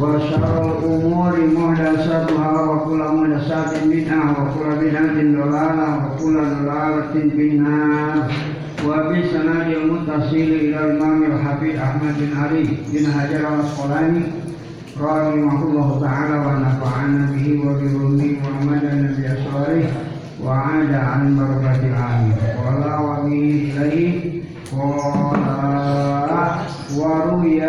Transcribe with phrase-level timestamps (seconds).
[0.00, 8.32] وشر الأمور محدثاتها وكل محدثات بدعة وكل بدعة ضلالة وكل ضلالة في النار
[8.86, 14.20] وبسند المتصل إلى الإمام الحفيظ أحمد بن علي بن حجر العسقلاني
[15.00, 19.84] رحمه الله تعالى ونفعنا به وبعلومه ومدنا بأسراره
[20.44, 25.40] وعاد عن بركة العالمين قال وبه إليه قال
[26.96, 27.62] وروي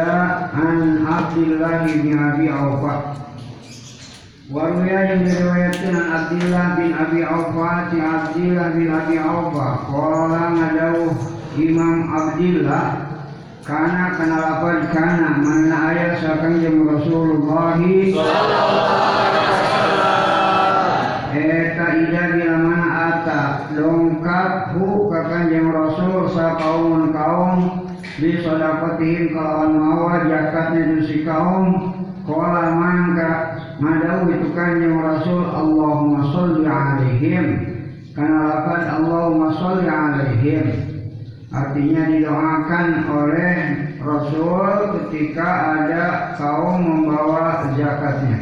[0.53, 3.17] an Abdullah bin Abi Aufa
[4.53, 11.17] Waruya yang diriwayatkan an Abdullah bin Abi Aufa si Abdullah bin Abi Aufa qala ngadauh
[11.57, 12.87] Imam Abdullah
[13.65, 17.81] Karena kana apa kana Mana ayat sakang yang Rasulullah
[21.33, 27.02] Eta ida bila mana ata Longkap hu kakang jem Rasul Sa kaum
[28.23, 31.99] bi sodakotihim kalawan mawa jakatnya dusi kaum.
[32.23, 37.47] Kola mangka madau kanjeng Rasul Allahumma sholli alaihim.
[38.15, 40.67] Karena lapan Allahumma sholli alaihim
[41.53, 43.57] artinya didoakan oleh
[43.99, 44.71] Rasul
[45.11, 45.49] ketika
[45.83, 48.39] ada kaum membawa zakatnya.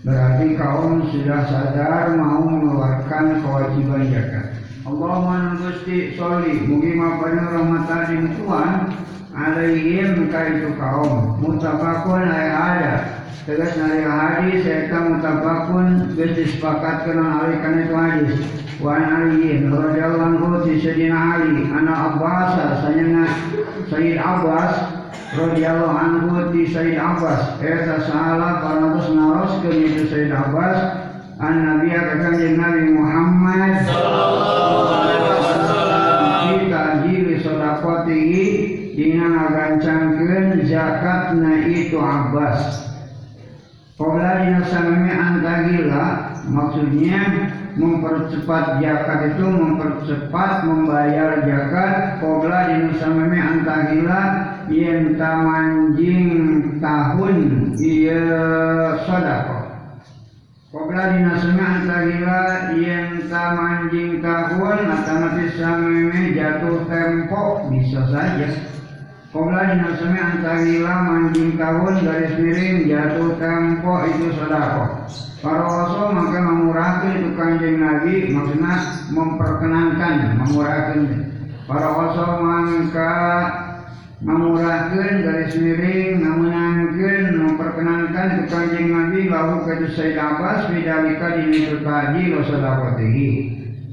[0.00, 4.55] Berarti kaum sudah sadar mau mengeluarkan kewajiban zakat
[4.86, 8.94] Allahumma gusti soli mugi mapana rahmatan Tuhan.
[9.34, 11.42] Alaihim ka itu kaum.
[11.42, 12.94] Mutafakun ay ada
[13.50, 18.34] tegas nari hadis eta mutafakun geus disepakatkeun ali kana itu hadis.
[18.78, 21.66] Wa aliyin radhiyallahu anhu sayyidina ali.
[21.66, 22.54] Ana abbas
[22.86, 23.26] sanyana
[23.90, 25.02] sayyid abbas
[25.34, 27.58] radhiyallahu anhu sayyid abbas.
[27.58, 31.05] Eta salah parantos naroskeun itu sayyid abbas
[31.36, 33.84] an nabi ka kanjeng nabi Muhammad
[36.48, 38.44] kita jili sodakotihi
[38.96, 42.88] dina ngagancangkeun zakatna itu Abbas.
[44.00, 44.64] Qobla dina
[45.12, 46.06] antagila
[46.48, 47.20] maksudnya
[47.76, 51.92] mempercepat zakat itu mempercepat membayar zakat
[52.24, 54.20] Qobla dina sameme antagila
[54.72, 56.32] yen tamanjing
[56.80, 57.36] tahun
[57.76, 58.24] ieu
[59.04, 59.55] sedekah
[60.76, 68.44] Qobla dina sameme antagila yen tamanjing tahun atau nanti sameme jatuh tempo bisa saja.
[69.32, 74.36] Qobla dina sameme antagila manjing tahun garis miring jatuh tempo itu
[75.40, 78.76] Para rasul maka memurahkan itu kanjeng Nabi maksudnya
[79.16, 81.00] memperkenankan memurahkan
[81.72, 83.16] rasul maka
[84.24, 92.32] memurahkan garis miring memenangkan memperkenankan itu kanjeng Nabi lahu ke Sayyid Abbas bidalika dini tadi
[92.32, 93.28] lo sedekatihi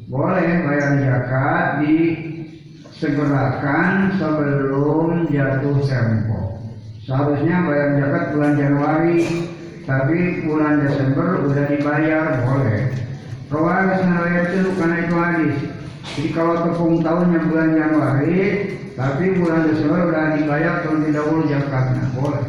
[0.08, 6.56] boleh bayar zakat disegerakan sebelum jatuh tempo
[7.04, 9.28] seharusnya bayar zakat bulan Januari
[9.84, 12.88] tapi bulan Desember udah dibayar boleh.
[13.52, 15.58] Rawat senawayat itu karena itu hadis.
[16.16, 18.40] Jadi kalau tepung tahunnya bulan Januari,
[18.94, 20.86] tapi bulan Desember udah dibayar
[21.50, 22.46] zakatnya boleh.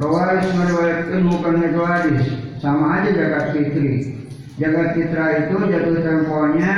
[0.00, 2.24] Rawat senawayat itu karena itu hadis.
[2.62, 3.92] Sama aja zakat fitri.
[4.56, 6.74] Zakat fitrah itu jatuh temponya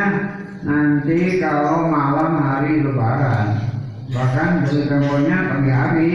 [0.64, 3.62] nanti kalau malam hari lebaran.
[4.10, 6.10] Bahkan jatuh temponya pagi hari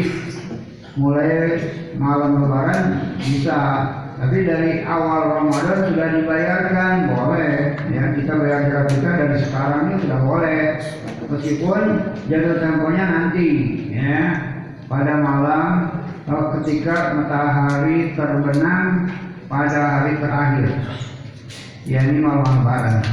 [0.97, 1.61] mulai
[2.01, 3.61] malam lebaran bisa
[4.17, 9.95] tapi dari awal Ramadan sudah dibayarkan boleh ya kita bayar zakat kita dari sekarang ini
[10.01, 10.59] sudah boleh
[11.31, 11.81] meskipun
[12.27, 13.47] jatuh temponya nanti
[13.91, 14.17] ya.
[14.87, 15.99] Pada malam
[16.59, 19.11] ketika matahari terbenam
[19.51, 20.71] pada hari terakhir.
[21.87, 23.03] Yakni malam lebaran.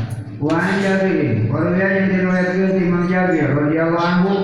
[0.42, 4.34] Wan Jabir, walau yang diriwayatkan Imam Jabir radhiyallahu anhu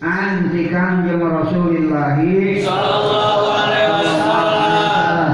[0.00, 5.28] anti kanjeng Rasulullah sallallahu alaihi wasallam.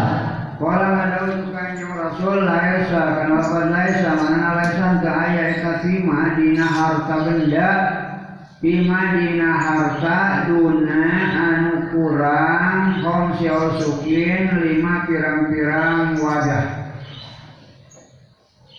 [0.58, 7.16] Kala ngadaun kanjeng Rasul laisa kenapa laisa mana alasan ke aya eta fima dina harta
[7.22, 7.70] benda.
[8.58, 11.02] Fima dina harta duna
[11.38, 13.38] anu kurang kom
[13.78, 16.66] sukin lima pirang-pirang wadah.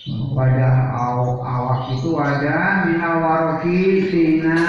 [0.07, 4.60] Wadah aw- awak itu wadah minal waroki tina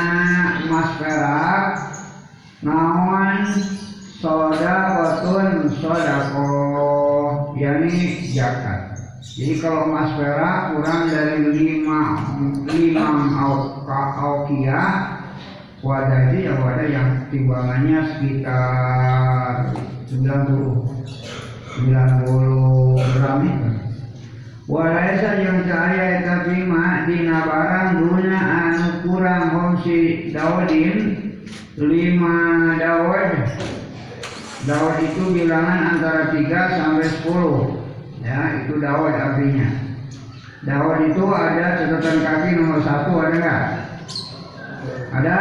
[0.66, 1.66] emas perak
[2.62, 3.42] naon
[4.18, 8.87] sodakotun sodakoh yakni zakat
[9.34, 12.00] jadi kalau emas perak kurang dari lima
[12.70, 13.06] lima
[14.22, 14.82] aukia
[15.84, 19.76] wadah itu ya wadah yang timbangannya sekitar
[20.08, 20.88] 90
[21.78, 23.70] 90 gram itu.
[24.68, 30.98] Walaisa yang cahaya tapi ma dina barang duna anu kurang homsi Daudin
[31.80, 32.36] lima
[32.76, 33.48] Dawud
[34.68, 37.77] Dawud itu bilangan antara 3 sampai 10
[38.28, 39.68] ya itu Dawud artinya.
[40.68, 43.62] Dawud itu ada catatan kaki nomor satu ada nggak?
[45.08, 45.38] Ada?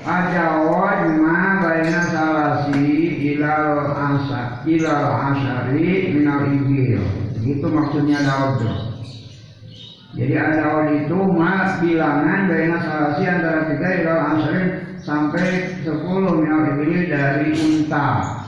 [0.00, 2.82] Ajawad ma baina salasi
[3.36, 7.04] ilal asa ilal asari minal ibil
[7.38, 8.76] itu maksudnya Daud tuh.
[10.18, 14.62] Jadi Daud itu ma bilangan baina salasi antara tiga ilal asari
[15.06, 15.46] sampai
[15.86, 18.39] sepuluh minal ibil dari unta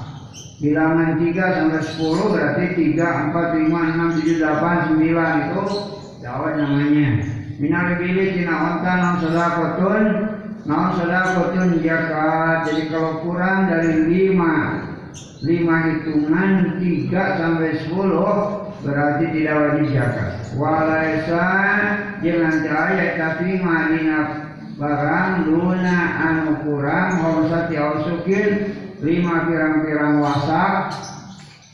[0.62, 2.64] bilangan 3 sampai 10 berarti
[2.94, 5.64] 3, 4, 5, 6, 7, 8, 9 itu
[6.22, 7.08] Daud namanya.
[7.58, 10.04] Minal ibili tina onta nam sodakotun
[10.62, 12.70] nam sodakotun zakat.
[12.70, 15.50] Jadi kalau kurang dari 5 5
[15.90, 20.30] hitungan 3 sampai 10 berarti tidak wajib zakat.
[20.54, 21.46] Walaisa
[22.22, 24.18] jangan ayat tapi madina
[24.78, 28.50] barang luna anu kurang homsati ausukin
[29.02, 30.94] lima pirang-pirang wasak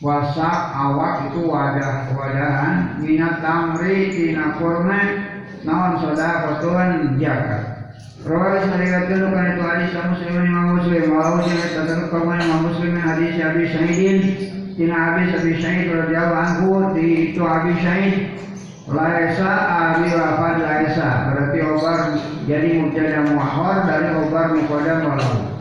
[0.01, 5.01] wasak awak itu wadah wadahan minat tamri tina kurma
[5.61, 7.77] naon soda kotuan jakat
[8.19, 13.39] Rawal syariatkan bukan itu hadis muslim imam muslim walau sini tetap kamu imam muslim hadis
[13.39, 14.19] Abi Sa'idin.
[14.75, 18.35] Tina Abi Abi Sa'id radhiyallahu anhu di itu Abi Sa'id
[18.91, 21.31] Laisa Abi Wafad Laisa.
[21.31, 21.99] Berarti obar
[22.51, 25.58] jadi mubtada muahor dari obar mukodam walau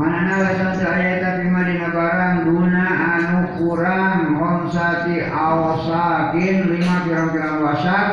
[0.00, 8.08] Manana lasan saya tapi madina barang duna anu kurang homsati awasakin lima pirang-pirang wasak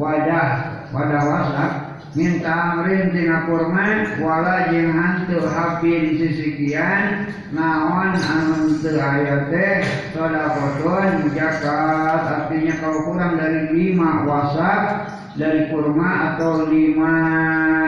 [0.00, 1.70] wadah wadah wasak
[2.16, 9.84] minta amrin tina kurma wala jeung hantu habi di sisikian naon anu teu aya teh
[10.16, 17.16] sodaqotun zakat artinya kalau kurang dari lima wasak dari kurma atau lima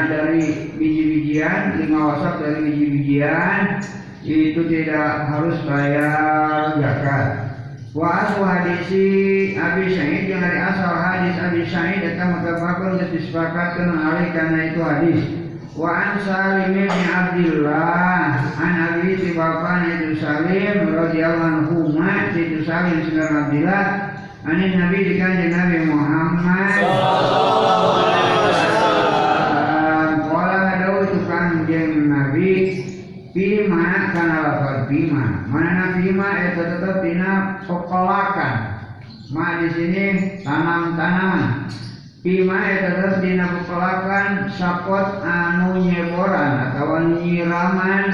[0.09, 3.85] dari biji-bijian lima wasak dari biji-bijian
[4.25, 7.27] itu tidak harus bayar zakat.
[7.93, 9.05] Wa asal hadisi
[9.53, 14.81] Abi Sa'id yang dari asal hadis Abi Sa'id datang mutafakun dan disepakatkan alih karena itu
[14.81, 15.21] hadis.
[15.77, 22.65] Wa an Salim bin Abdullah an Abi si bapak itu Salim radhiyallahu anhu ma itu
[22.65, 24.12] Salim bin Abdullah
[24.43, 26.83] Ani Nabi di kanjeng Nabi Muhammad.
[30.27, 32.51] Kala ngadau itu kanjeng Nabi
[33.31, 35.47] Bima kana lafal bima.
[35.47, 36.29] Mana bima?
[36.51, 38.55] Itu tetap dina pekolakan
[39.31, 40.05] Ma di sini
[40.43, 41.71] tanam-tanaman.
[42.27, 48.11] Bima itu tetap dina pekolakan Sapot anu nyeboran Atau nyiraman.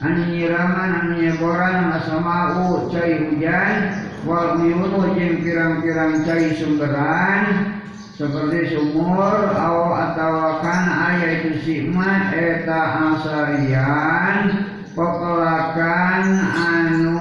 [0.00, 7.78] Anu nyiraman anu nyeboran Asamau cai hujan wal miunu jeung pirang-pirang cai sumberan
[8.18, 14.66] seperti sumur au atawa kan aya itu sima eta asarian
[14.98, 16.26] pokolakan
[16.58, 17.18] anu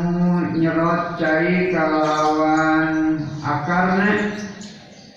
[0.57, 4.41] nyerot cai kalawan akarna.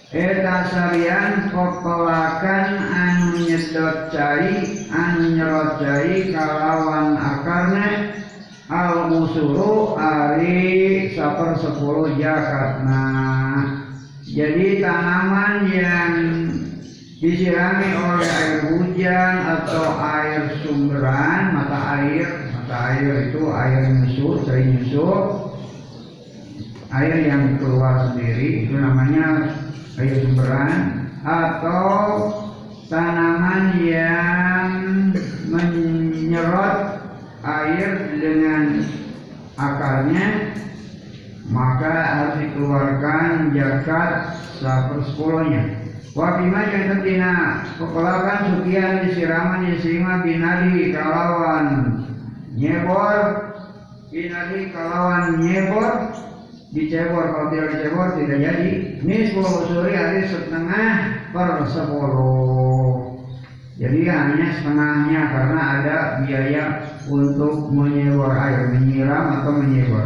[0.08, 8.16] Eta sarian pokolakan anu nyedot cai anu nyerot cai kalawan akarna
[8.68, 13.04] al musuru ari saper sepuluh jakatna
[14.28, 16.14] jadi tanaman yang
[17.18, 24.78] disirami oleh air hujan atau air sumberan mata air mata air itu air nyusu sering
[24.78, 25.08] nyusu
[26.92, 29.52] air yang keluar sendiri itu namanya
[30.00, 31.04] air sumberan.
[31.26, 31.98] Atau
[32.88, 34.70] tanaman yang
[35.50, 36.97] menyerot
[37.48, 38.84] air dengan
[39.56, 40.26] akarnya
[41.48, 44.12] maka harus dikeluarkan zakat
[44.60, 45.80] sepersepuluhnya.
[46.12, 51.66] Wabima yang tentina pekelakan sukian disiraman disirima binadi kalawan
[52.58, 53.54] nyebor
[54.10, 56.10] binadi kalawan nyebor
[56.74, 58.68] dicebor kalau tidak dicebor tidak jadi
[59.30, 60.90] sepuluh suri hari setengah
[61.30, 62.67] per sepuluh
[63.78, 66.64] jadi hanya setengahnya karena ada biaya
[67.06, 70.02] untuk menyebor air, menyiram atau menyebor.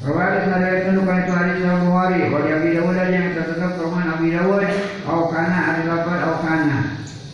[0.00, 4.30] Rawali sadaya itu nukan itu hadis Al Bukhari, wa Abi Dawud yang tertetap rumah Abi
[4.30, 4.62] Dawud,
[5.10, 6.38] au kana ada dapat au.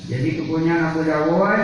[0.08, 1.60] Jadi kepunyaan Abu Dawud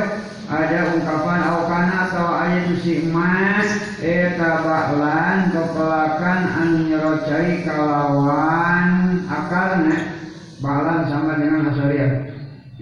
[0.52, 3.68] ada ungkapan aukana atau ayat si emas
[4.02, 6.40] eta baklan kepelakan
[6.84, 9.96] nyerocai kalawan akarna
[10.60, 12.31] balan sama dengan asariah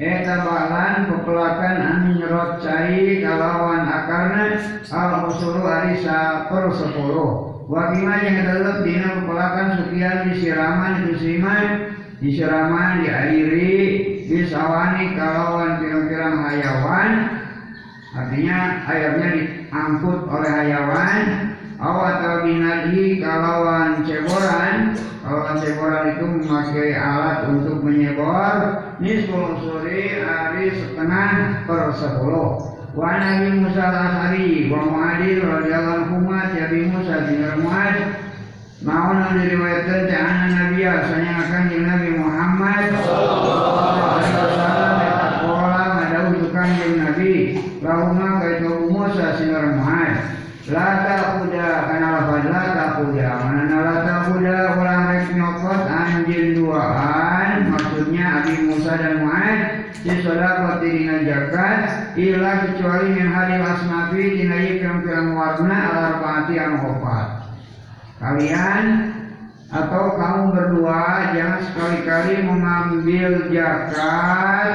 [0.01, 4.57] Eta balan kepelakan anu nyerocai kalawan akarna
[4.89, 11.65] al usulu arisa per sepuluh Wakima yang tetap dina kepelakan sekian disiraman itu siman
[12.19, 13.71] disiraman diairi
[14.27, 17.11] disawani kalawan pirang-pirang hayawan.
[18.11, 18.59] Artinya
[18.91, 21.50] airnya diangkut oleh hayawan
[21.81, 24.93] awat binadi kalawan ceboran
[25.25, 33.65] kalawan ceboran itu memakai alat untuk menyebor nisful suri hari setengah per sepuluh wa nabi
[33.65, 37.97] Musa al-Asari wa Mu'adil radhiyallahu anhu Nabi Musa bin Mu'ad
[38.81, 42.85] yang diriwayatkan Ta'ana Nabi Asanya akan Nabi Muhammad
[45.41, 47.33] Kola ngadawu tukang di Nabi
[47.81, 55.05] Lahuma kaitu Musa sinar Muhammad Lata kuda kana lafad lata kuda Mana lata kuda ulang
[55.11, 63.07] rek nyokot anjing duaan Maksudnya Abi Musa dan Muhammad Di sodakot dina jakat Ila kecuali
[63.19, 67.27] min hari asnafi Dina pirang-pirang warna Al-Arba'ati an-Hopat
[68.23, 68.85] Kalian
[69.71, 74.71] atau kamu berdua jangan sekali-kali mengambil zakat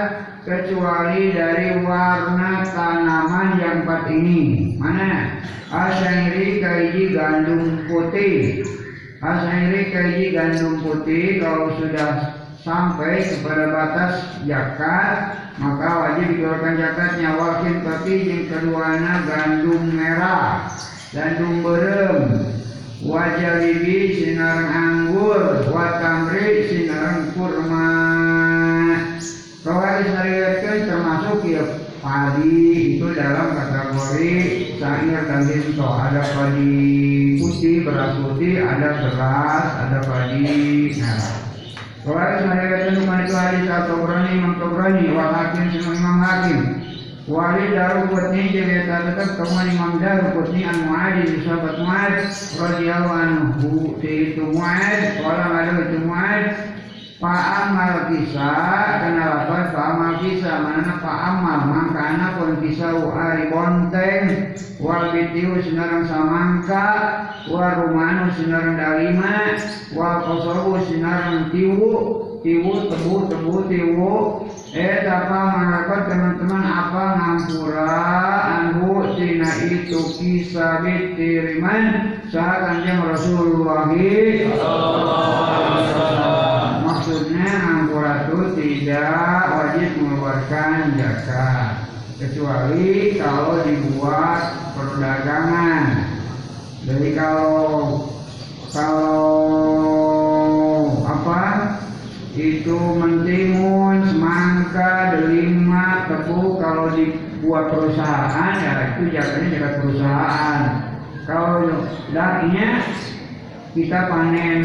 [0.46, 4.74] kecuali dari warna tanaman yang empat ini.
[4.78, 5.42] Mana?
[5.74, 8.62] Asyairi kaiji gandum putih.
[9.20, 14.14] Asyairi kaiji gandum putih kalau sudah sampai kepada batas
[14.46, 15.18] zakat
[15.62, 20.66] maka wajib dikeluarkan zakatnya wakil tapi yang keduanya gandum merah
[21.14, 22.18] gandum berem
[23.06, 28.14] wajalibi sinarang anggur watamri sinarang kurma
[29.65, 31.65] Rawai syariatkan termasuk ya
[31.98, 34.34] padi itu dalam kategori
[34.77, 40.45] syair dan linto ada padi putih beras putih ada beras ada padi
[40.93, 41.34] merah.
[42.05, 46.60] Rawai syariatkan cuma itu hadis atau berani imam berani wal hakim semua imam hakim.
[47.25, 52.22] Wali daru kutni jadi tetap teman Imam Daru kutni an Mu'ad sahabat Mu'ad
[52.53, 56.45] radhiyallahu anhu itu Mu'ad orang ada itu Mu'ad
[57.15, 64.51] Fa'amal kisah kenapa fa'amal kisah mana fa'amal mangkana pun kisah ari bonteng
[64.84, 65.15] wal
[65.63, 66.88] sinarang samangka
[67.48, 67.88] wal
[68.36, 69.55] sinarang dalima
[69.95, 71.91] wal sinarang tiwu
[72.43, 74.15] tiwu tebu tebu tiwu.
[74.75, 77.95] Eh apa mengapa teman-teman apa ngampura
[78.43, 83.88] anu tina itu kisah bitiriman saat kanjeng Rasulullah
[87.06, 91.86] Maksudnya ngampura itu tidak wajib mengeluarkan zakat
[92.18, 96.02] kecuali kalau dibuat perdagangan.
[96.82, 98.10] Jadi kalau
[98.74, 99.38] kalau
[101.06, 101.78] apa
[102.34, 110.62] itu mentimun, semangka, delima, tebu kalau dibuat perusahaan ya itu jadinya jaga perusahaan.
[111.30, 111.70] Kalau
[112.10, 112.82] dagingnya
[113.75, 114.63] kita panen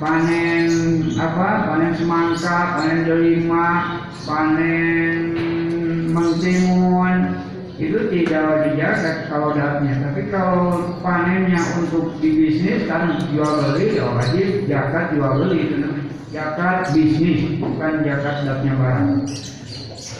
[0.00, 0.68] panen
[1.20, 1.68] apa?
[1.68, 5.36] Panen semangka, panen delima, panen
[6.08, 7.36] mentimun.
[7.76, 14.04] Itu tidak dijaga kalau dapatnya tapi kalau panennya untuk di bisnis kan jual beli ya
[14.04, 15.88] wajib zakat jual beli itu
[16.28, 19.08] zakat bisnis bukan zakat dapatnya barang.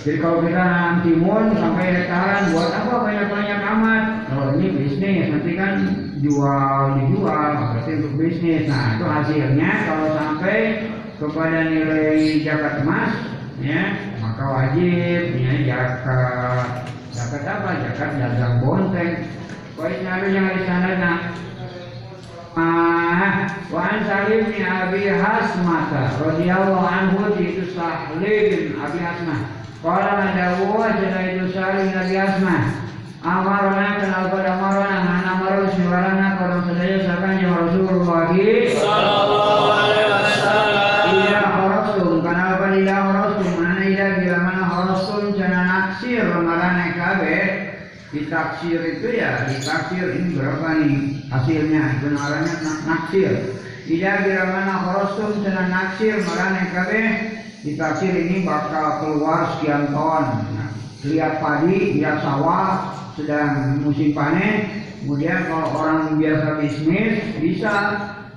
[0.00, 0.66] Jadi kalau kita
[1.04, 4.04] timun sampai hektaran buat apa banyak-banyak amat?
[4.32, 5.28] Kalau ini bisnis.
[5.28, 5.72] Nanti kan
[6.20, 8.68] jual dijual berarti untuk bisnis.
[8.68, 10.58] Nah itu hasilnya kalau sampai
[11.16, 13.12] kepada nilai zakat emas
[13.60, 13.82] ya
[14.20, 16.68] maka wajib ya zakat.
[17.10, 17.70] Zakat apa?
[17.88, 19.12] Zakat dagang bonteng.
[19.80, 21.18] Baik nabi yang di sana nah
[22.50, 29.40] Ah, wa an Salim bin Abi Hasmah radhiyallahu anhu itu Salim Abi Hasmah.
[29.78, 32.89] Qala nadawu jana itu Salim Abi Hasmah.
[33.20, 41.44] Amarna kenal pada amarna mana maru siwarana kalau sedaya sakan ya Rasulullah Sallallahu alaihi wasallam.
[41.52, 47.36] Horosum kenal pada ila horosum mana ila bila mana horosum jana naksir marane kabe
[48.08, 50.96] ditaksir itu ya ditaksir ini berapa nih
[51.28, 53.32] hasilnya kebenarannya nak- naksir
[53.84, 57.00] tidak bila mana horosum dengan naksir marane kabe
[57.68, 60.24] ditaksir ini bakal keluar sekian ton
[60.56, 60.69] nah,
[61.04, 67.75] lihat padi lihat sawah sedang musim panen kemudian kalau orang biasa bisnis bisa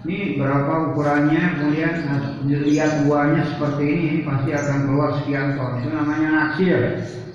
[0.04, 2.04] ini berapa ukurannya, kemudian
[2.44, 5.80] dilihat buahnya seperti ini, ini pasti akan keluar sekian ton.
[5.80, 6.80] Itu namanya naksir.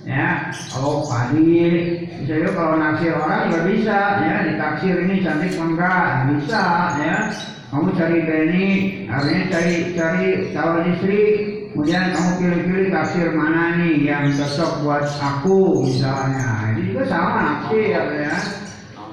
[0.05, 1.65] Ya, kalau padi,
[2.25, 6.65] bisa juga kalau naksir orang juga bisa, ya ditaksir ini cantik enggak, bisa,
[7.01, 7.17] ya.
[7.69, 8.67] Kamu cari beni,
[9.13, 11.21] artinya cari cari calon istri,
[11.79, 16.75] kemudian kamu pilih-pilih taksir mana nih yang cocok buat aku misalnya.
[16.75, 18.35] Ini juga sama naksir, ya.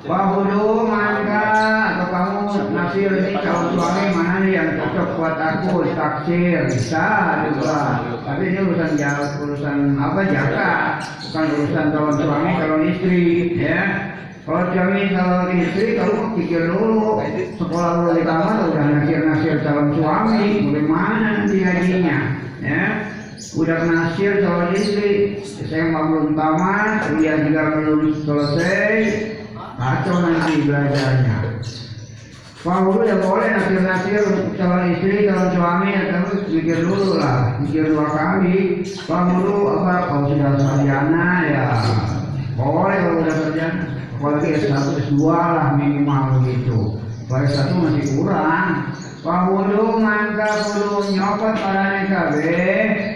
[0.01, 1.45] Wahudu mangga
[1.93, 2.41] atau kamu
[2.73, 7.05] nasir ini calon suami mana nih yang cocok buat aku taksir bisa
[7.49, 10.73] juga tapi ini urusan jauh urusan apa jaka
[11.25, 13.21] bukan urusan calon suami calon istri
[13.57, 13.81] ya
[14.45, 17.17] kalau suami calon istri kamu pikir dulu
[17.57, 22.17] sekolah dulu di kamar udah nasir nasir calon suami bagaimana nanti gajinya
[22.61, 22.83] ya
[23.57, 28.93] udah nasir calon istri saya belum tamat kuliah juga belum selesai
[29.75, 31.37] kacau nanti belajarnya.
[32.65, 34.25] Kalau ya boleh nasir-nasir
[34.57, 38.81] calon istri, calon suami, ya terus pikir dulu lah, pikir dua kali.
[39.05, 41.65] Kalau dulu apa, kalau sudah sarjana ya
[42.57, 43.94] boleh kalau sudah sarjana.
[44.15, 46.99] Apalagi S1, S2 lah minimal gitu.
[47.27, 48.95] Kalau S1 masih kurang.
[49.25, 52.61] Pahudu mangka kudu nyopot parane kabe,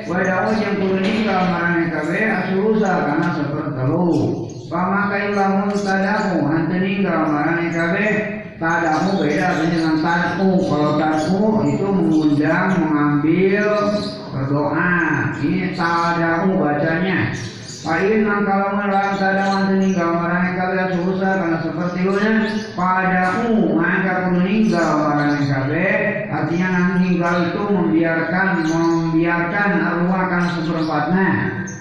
[0.10, 4.10] wadawu yang kudu ninggal marane kabe asurusa karena seperti telu.
[4.74, 8.06] Pamakai lamun tadamu hante ninggal marane kabe
[8.58, 10.51] tadamu beda dengan tadmu.
[10.65, 13.70] Kalau tadmu itu mengundang, mengambil,
[14.34, 14.98] berdoa.
[15.46, 17.38] Ini tadamu bacanya.
[17.89, 22.34] Pain mangkala melang tadawan meninggal marane kabe susah karena seperti lunya
[22.77, 25.10] padamu maka meninggal.
[25.10, 25.86] Marane kabe
[26.29, 31.29] artinya nang meninggal itu membiarkan membiarkan arwah kan seperempatnya.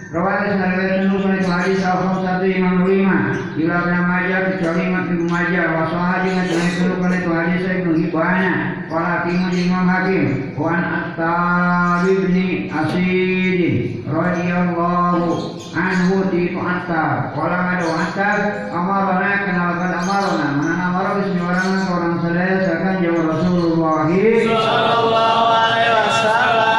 [0.08, 5.28] Rawat sanadnya pada itu hadis al satu imam lima Ila bin Majah kecuali imam Ibnu
[5.28, 8.56] Majah haji ngajani dulu pada itu hadis saya Ibnu Hibana
[8.88, 10.24] Wal hakim imam hakim.
[10.56, 18.38] Wan Attab ibni Asidin radhiyallahu anhu di itu Attab Wala ngadu Attab
[18.74, 24.10] amarana kenalkan amarana Mana amarana bismi orang orang sadaya Seakan jauh Rasulullah.
[24.10, 26.78] Sallallahu alaihi wasallam.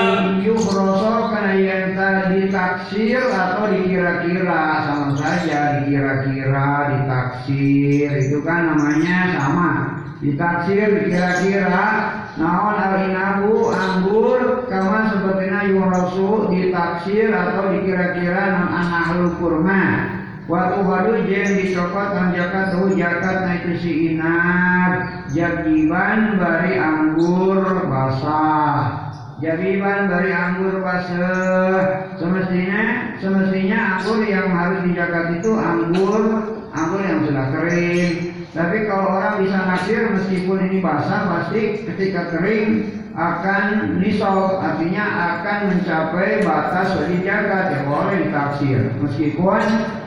[0.00, 8.10] Ayyuh rosol karena yang tadi ditaksir atau dikira-kira sama saja dikira-kira ditaksir.
[8.18, 9.70] Itu kan namanya sama.
[10.20, 11.88] Ditaksir dikira-kira.
[12.40, 14.39] Naon alinabu anggur
[15.30, 19.82] sepertinya yurasu ditaksir atau dikira-kira nam anak kurma.
[20.50, 24.90] Waktu baru jeng dicopot kan jakat tuh jakat na itu si inar.
[25.30, 29.06] Jagiban bari anggur basah.
[29.38, 32.10] Jabiban dari anggur basah.
[32.18, 36.22] Semestinya semestinya anggur yang harus dijaga itu anggur
[36.74, 38.10] anggur yang sudah kering.
[38.50, 45.58] Tapi kalau orang bisa naksir meskipun ini basah pasti ketika kering akan nisab artinya akan
[45.74, 49.62] mencapai batas wajib jagat yang boleh ditaksir meskipun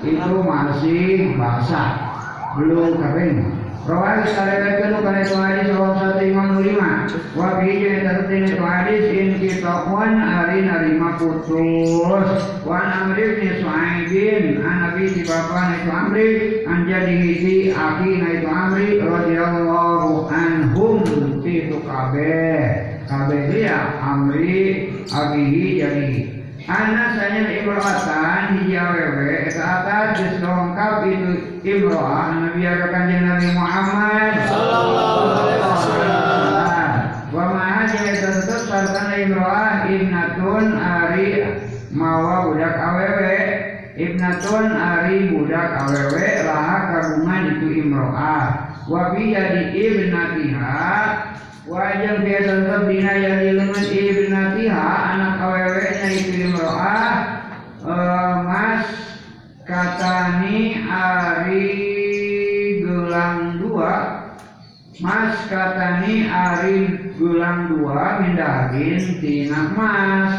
[0.08, 1.89] itu masih basah
[2.56, 7.04] belum kering Rawal sadaka kanu kana itu hadis rawal satu imam lima.
[7.36, 12.32] Wa bi itu hadis in kita wan ari narima putus.
[12.63, 16.28] Wa amri bin Suaibin an Nabi di bapa itu amri
[16.63, 21.04] an jadi hiji aki na itu amri radhiyallahu anhum
[21.44, 22.83] itu kabeh.
[24.04, 26.12] Amri abihi jadi
[26.63, 33.52] Anak saya imro'atan hiji awewe Eta atas geus lengkap itu imro'ah Nabi ada kanjeng Nabi
[33.52, 34.32] Muhammad.
[34.48, 36.92] Sallallahu alaihi wasallam.
[37.36, 41.28] Wa maha jeung eta tetep sartana imro'ah Ibnatun ari
[41.92, 43.39] mawa budak awewe.
[44.00, 48.48] Ibnatun ari budak awewe Laha kagungan itu imro'ah.
[48.88, 50.88] Wa bi jadi ibnatiha
[51.63, 57.15] Wajah biasa tetap dina yang dilengan ibnatiha anak awewe nya itu imro'ah
[57.88, 58.88] eh, mas
[59.63, 61.71] katani ari
[62.84, 63.95] gelang dua.
[64.99, 66.80] Mas katani ari
[67.15, 70.36] gelang dua mindahin tina mas.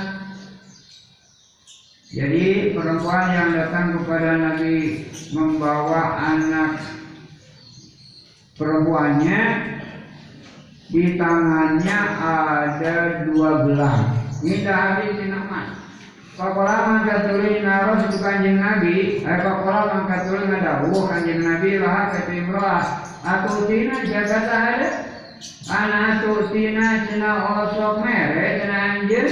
[2.13, 6.85] Jadi perempuan yang datang kepada Nabi membawa anak
[8.61, 9.43] perempuannya
[10.93, 12.97] di tangannya ada
[13.29, 14.03] dua gelang.
[14.45, 15.71] Minta habis tina emas.
[16.35, 22.11] Pakola mangkat tuluy naros itu kanjeng Nabi, eh pakola mangkat tuluy ngadawu kanjeng Nabi lah
[22.11, 22.85] ke timroah.
[23.25, 24.91] Atu tina jaga ada.
[25.65, 27.31] Anak atu tina cina
[27.65, 29.27] osok mere cina anjir.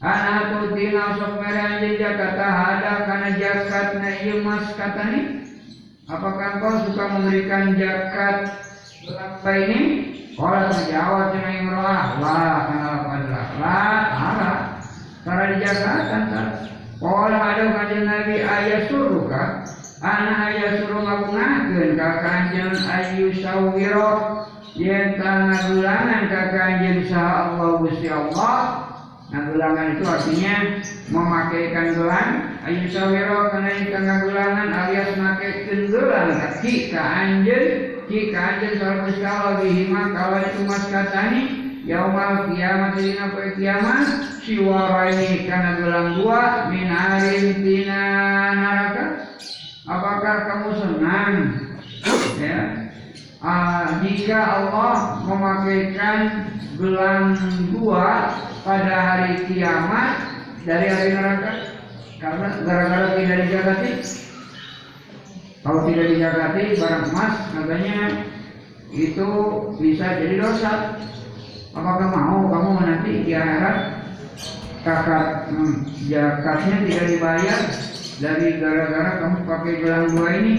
[0.00, 5.44] Anak atu tina osok mere anjir jaga ada karena jakat na ieu mas katani.
[6.08, 8.48] Apakah kau suka memberikan jakat
[9.04, 9.80] berapa ini?
[10.38, 14.52] Kalau menjawab cina imroah, lah kana padla, lah ala.
[15.26, 16.46] Cara dijagakan kan.
[17.02, 19.66] Kalau ada kajian Nabi ayat suruh kan,
[19.98, 24.46] anak ayat suruh ngabungakeun ka kanjeng ayu sawiro
[24.78, 28.87] yang tanah bulangan ka kanjeng saha Allah Gusti Allah
[29.28, 30.54] Gelangan itu artinya
[31.12, 32.30] memakaikan gelang
[32.64, 34.08] Ayu sawiro karena ikan
[34.72, 37.64] alias memakai gelang kaki ka anjen
[38.08, 41.42] Ki ka anjen soal kuskala bihima kalau itu mas katani
[41.84, 44.08] Yaumal kiamat dina poe kiamat
[44.40, 48.04] Siwara ini karena gelang dua Minarin tina
[48.56, 49.04] neraka
[49.84, 51.32] Apakah kamu senang?
[52.40, 52.87] Ya
[53.38, 57.38] Ah, jika Allah memakaikan gelang
[57.70, 58.34] dua
[58.66, 60.26] pada hari kiamat
[60.66, 61.52] dari hari neraka?
[62.18, 63.92] Karena gara-gara tidak dijagati.
[65.62, 67.98] Kalau tidak dijagati barang emas katanya
[68.90, 69.28] itu
[69.78, 70.98] bisa jadi dosa.
[71.78, 74.02] Apakah mau kamu nanti di akhirat?
[74.82, 77.60] Kakak hmm, zakatnya tidak dibayar
[78.18, 80.54] dari gara-gara kamu pakai gelang dua ini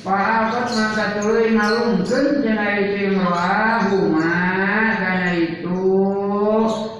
[0.00, 5.80] Pak mangkat tuluy ngalungkeun cenah itu imro'ahu karena itu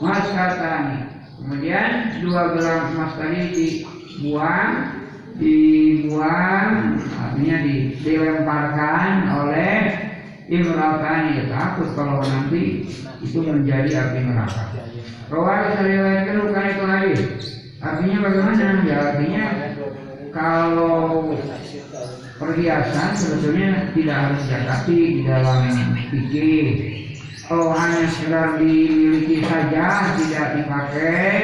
[0.05, 1.09] mas katani.
[1.41, 4.73] Kemudian dua gelang emas tadi dibuang,
[5.41, 9.77] dibuang artinya di, dilemparkan oleh
[10.53, 11.49] imro'atani.
[11.49, 12.85] Takut kalau nanti
[13.25, 14.77] itu menjadi api neraka.
[15.33, 17.21] Rawat riwayatkan bukan itu hadis.
[17.81, 18.85] Artinya bagaimana?
[18.85, 19.45] Ya artinya
[20.31, 21.35] kalau
[22.39, 25.61] perhiasan sebetulnya tidak harus zakati di dalam
[26.11, 26.67] fikih.
[27.51, 31.39] Kalau hanya sekedar dimiliki saja tidak dipakai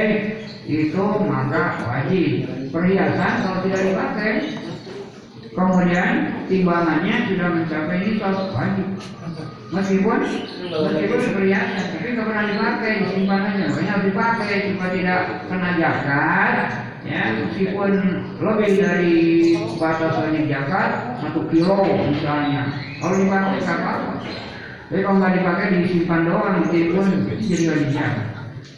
[0.67, 2.47] itu maka wajib.
[2.71, 4.33] Perhiasan kalau tidak dipakai
[5.57, 6.11] kemudian
[6.47, 8.89] timbangannya sudah mencapai nisab wajib.
[9.67, 10.19] Meskipun
[10.71, 15.21] meskipun perhiasan tapi nggak pernah dipakai aja, banyak dipakai supaya tidak
[15.51, 16.57] kena zakat
[17.07, 17.91] ya meskipun
[18.43, 19.17] lebih dari
[19.79, 20.91] batas wajib zakat
[21.23, 22.67] satu kilo misalnya.
[22.99, 24.13] Kalau dipakai nggak apa-apa
[24.87, 27.07] tapi kalau nggak dipakai disimpan doang meskipun
[27.43, 28.27] jadi wajib zakat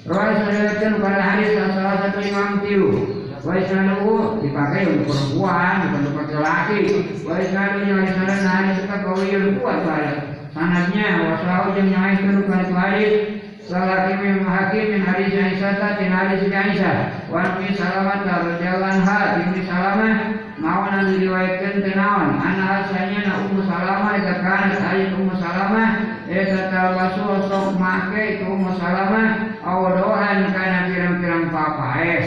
[0.08, 2.92] Rawat saya pada hadis salah satu imam tilu
[3.38, 6.78] Waisanuhu dipakai untuk perempuan bukan untuk laki-laki.
[7.22, 10.12] Waisanuhu waisanuhu nah hadis kita kau yang kuat pada
[10.50, 13.37] sanadnya wasau yang itu bukan hadis
[13.68, 19.60] Salah hakim hakim min hadis Aisyah tin hadis Aisyah wa min salamat radhiyallahu anha bin
[19.68, 20.40] salamah.
[20.56, 22.40] Mau nan diriwayatkan tenawan.
[22.40, 25.88] Ana asalnya na ummu salamah eta kana ayat ummu salamah
[26.32, 32.26] eta talbasu sok make itu ummu salamah awadohan kana pirang-pirang papaes.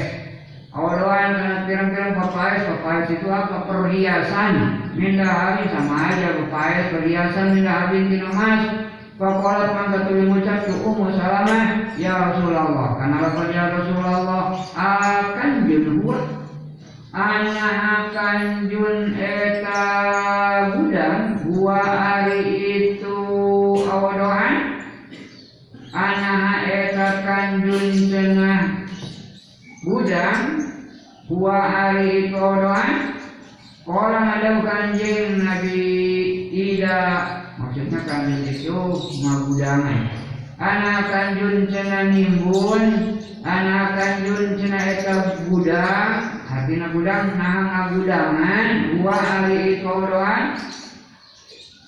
[0.78, 3.66] Awadohan kana pirang-pirang papaes papaes itu apa?
[3.66, 4.54] Perhiasan.
[4.94, 8.91] Minda hari sama aja papaes perhiasan minda hari di emas
[9.22, 16.22] Faqalat maka tuli ngucap ke Ummu Salamah, Ya Rasulullah, karena apa ya Rasulullah, akan jun.
[17.14, 17.70] Ana
[18.10, 19.86] akan jun eta
[20.74, 22.50] budan, huwa hari
[22.82, 23.20] itu
[23.86, 24.82] awadohan.
[25.94, 28.90] Ana eta kanjun cenah
[29.86, 30.66] budan,
[31.30, 33.22] huwa hari itu awadohan.
[33.86, 35.84] Orang ada kanjeng Nabi
[36.54, 36.98] Ida
[37.72, 38.80] maksudnya kanjeng itu
[39.24, 40.12] magudangan
[40.60, 43.16] anak kanjun cena nimbun
[43.48, 46.36] anak kanjun cena eta budang.
[46.52, 48.68] Artinya budang nah ngagudangan
[49.00, 50.60] dua hari itu doang.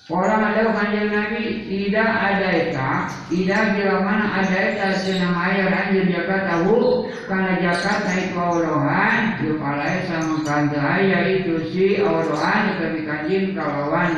[0.04, 2.92] Orang ada kanjeng Nabi tidak ada eta,
[3.32, 10.04] tidak bila mana ada eta cina mayar anjir jakat tahu karena jakat naik kaulohan yupalai
[10.04, 14.12] sama kanta yaitu si aulohan tapi kanjeng kawawan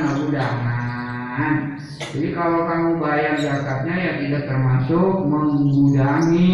[1.37, 1.55] magudangan.
[2.13, 6.53] Jadi kalau kamu bayar zakatnya ya tidak termasuk menggudangi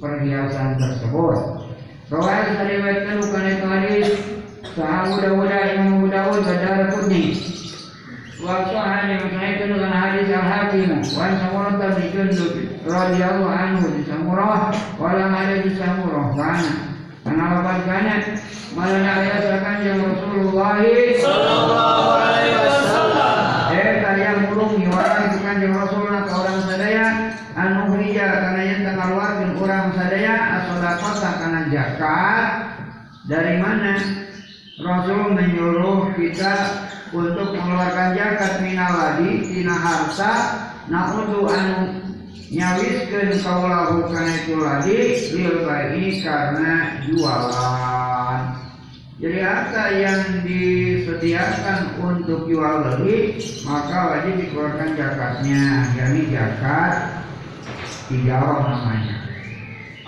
[0.00, 1.36] perhiasan tersebut.
[2.10, 4.08] Rawat diriwayatkan bukan itu hadis
[4.74, 6.90] Sahab muda-muda Imam Dawud Badar
[8.40, 12.50] Waksahan yang menaikkan dengan hadis al-hakim Wan samurah bin Jundub
[12.82, 16.72] radhiyallahu anhu di samurah Walang ada di samurah Kana
[17.22, 18.14] Karena lepas kana
[18.74, 20.82] Malah ayasakan yang Rasulullah
[21.14, 23.09] Sallallahu alaihi wasallam.
[25.58, 27.06] Yang Rasulullah ke orang sadaya
[27.58, 32.46] Anu hija karena yang tengah luar orang sadaya Asolakota karena zakat.
[33.26, 33.94] Dari mana?
[34.80, 36.54] Rasul menyuruh kita
[37.10, 40.34] untuk mengeluarkan zakat minawadi tina harta.
[40.86, 42.00] Nah untuk anu
[42.50, 44.98] nyawiskeun kaulahu kana itu lagi
[45.34, 48.69] lil bayi karena jualan
[49.20, 53.36] Jadi harta yang disediakan untuk jual beli
[53.68, 57.20] maka wajib dikeluarkan zakatnya, yakni zakat
[58.08, 59.16] tijarah namanya.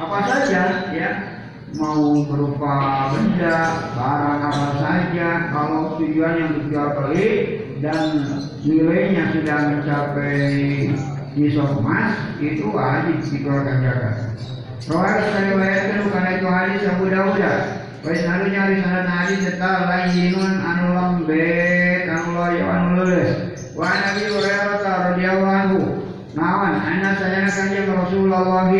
[0.00, 1.10] Apa saja ya,
[1.76, 7.28] mau berupa benda, barang apa saja, kalau tujuannya untuk jual beli
[7.84, 8.16] dan
[8.64, 10.40] nilainya sudah mencapai
[11.36, 14.16] nisab emas itu wajib dikeluarkan zakat.
[14.88, 17.81] Rawat riwayatkan karena itu hadis Abu Dawud.
[18.02, 23.30] Baik narunya hadis sanad hadis tetap lainun anu lembek anu loyo anu lulus.
[23.78, 25.80] Wa Nabi Hurairah radhiyallahu anhu.
[26.34, 28.74] Nawan ana sayana kanjeng Rasulullah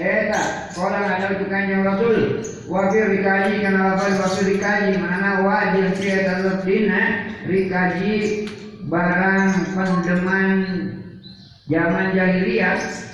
[0.00, 2.40] Eta, kolang ada kanjeng Rasul.
[2.64, 8.48] Wafir rikaji kana lafal wafir rikaji mana wajib kia tetap dina rikaji
[8.88, 10.48] barang pendeman
[11.68, 13.09] zaman jahiliyah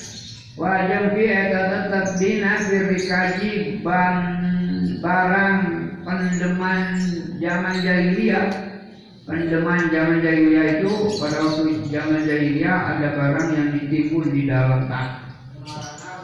[0.57, 3.53] wajib kia tetap dina rikaji
[3.85, 4.17] ban
[5.05, 5.61] barang
[6.03, 6.97] pendeman
[7.41, 8.49] zaman jahiliyah.
[9.27, 15.27] Pendeman zaman jahiliyah itu pada waktu zaman jahiliyah ada barang yang ditimbun di dalam tanah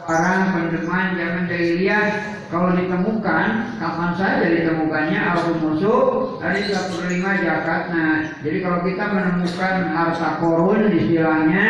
[0.03, 2.05] barang pendeman zaman jahiliyah
[2.51, 3.47] kalau ditemukan
[3.79, 10.91] kapan saja ditemukannya al musuh hari satu lima zakatnya jadi kalau kita menemukan harta korun
[10.91, 11.67] istilahnya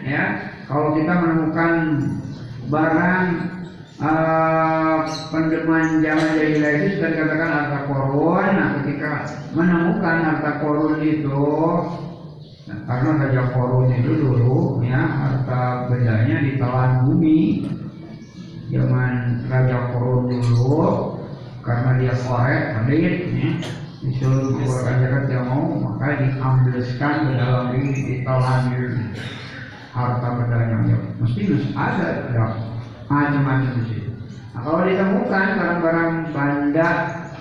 [0.00, 0.24] ya
[0.64, 1.72] kalau kita menemukan
[2.72, 3.26] barang
[4.00, 4.98] uh,
[5.28, 8.48] pendeman zaman jahiliyah itu sudah dikatakan harta korun.
[8.56, 9.12] Nah ketika
[9.52, 11.44] menemukan harta korun itu
[12.64, 17.68] Nah, karena Raja Korun itu dulu ya harta bendanya ditelan bumi.
[18.72, 21.12] Zaman Raja Korun dulu
[21.60, 23.50] karena dia korek pelit ya
[24.04, 28.62] disuruh mengeluarkan zakat dia mau maka diambilkan ke dalam diri ditelan
[29.94, 32.44] harta bendanya ya mesti harus ada ya
[33.06, 34.10] macam-macam di situ.
[34.50, 36.88] Nah, kalau ditemukan barang-barang banda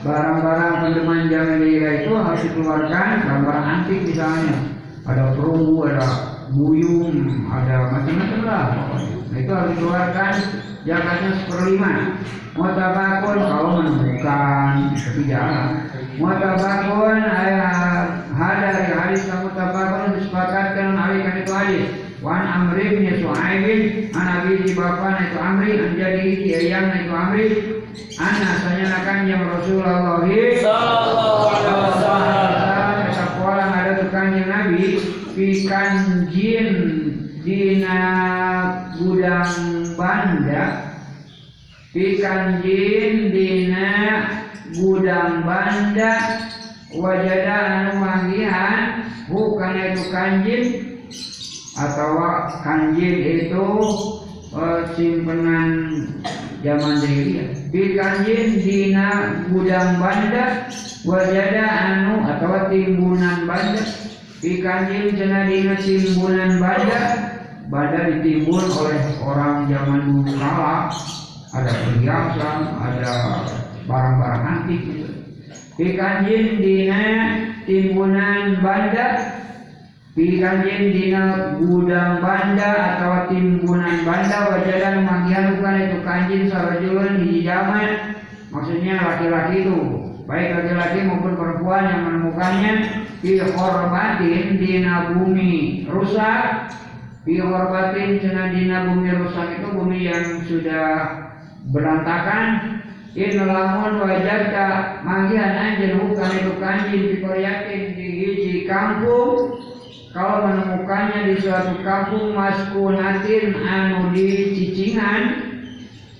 [0.05, 4.55] barang-barang pendeman zaman jahiliyah itu harus dikeluarkan barang-barang antik misalnya
[5.03, 6.05] ada perunggu, ada
[6.53, 7.11] buyung,
[7.49, 8.65] ada macam-macam lah.
[9.33, 10.33] Nah, itu harus dikeluarkan
[10.85, 11.91] zakatnya seperlima.
[12.53, 15.89] Mutabakun kalau menemukan, tapi jarang.
[16.21, 22.12] Mutabakun ayat hadari hadis kamu tabakun disepakatkan hari kan itu hadis.
[22.23, 27.11] Wan Amri bin Suhaibin an Abi di bapak itu Amri an jadi di ayam itu
[27.11, 27.45] Amri.
[28.15, 33.11] Ana sanya akan yang Rasulullah Sallallahu alaihi wasallam.
[33.11, 35.03] Sekolah ada tukang yang Nabi
[35.35, 35.93] Pikan
[36.31, 36.69] jin
[37.43, 38.01] dina
[38.95, 39.51] gudang
[39.99, 40.95] banda.
[41.91, 43.91] Pikan jin dina
[44.79, 46.39] gudang banda.
[46.93, 50.63] Wajada anu manggihan Bukan itu kanjin
[51.73, 52.21] Atau
[52.61, 53.65] kanjin itu
[54.53, 55.69] eh, simpenan
[56.61, 60.69] zaman jahiliyah Pikanjin dina gudang banda
[61.03, 63.81] Wajada anu atau timbunan banda.
[64.39, 67.01] Pikanjin cenah dina timbunan banda
[67.73, 70.93] Banda ditimbun oleh orang zaman dulu kala.
[71.53, 73.13] Ada perhiasan, ada
[73.89, 75.07] barang-barang antik gitu.
[75.73, 77.01] Pikanjin dina
[77.65, 79.07] timbunan banda
[80.13, 88.13] Pikanjin dina gudang banda atau timbunan banda wajadan manggihan bukan itu kanjin sarajulun di zaman
[88.53, 89.77] maksudnya laki-laki itu.
[90.29, 92.73] Baik laki-laki maupun perempuan yang menemukannya
[93.25, 96.69] fi horbatin dina bumi rusak.
[97.25, 100.89] Fi horbatin cina dina bumi rusak itu bumi yang sudah
[101.73, 102.45] berantakan.
[103.17, 107.17] In lamun wajadka manggihan anjen bukan itu kanjin di
[107.97, 109.62] di hiji kampung
[110.13, 115.23] kalau menemukannya di suatu kampung maskunatin anu di cicingan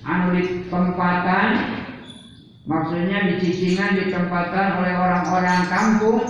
[0.02, 1.50] anu di tempatan
[2.66, 6.20] maksudnya di cicingan di tempatan oleh orang-orang kampung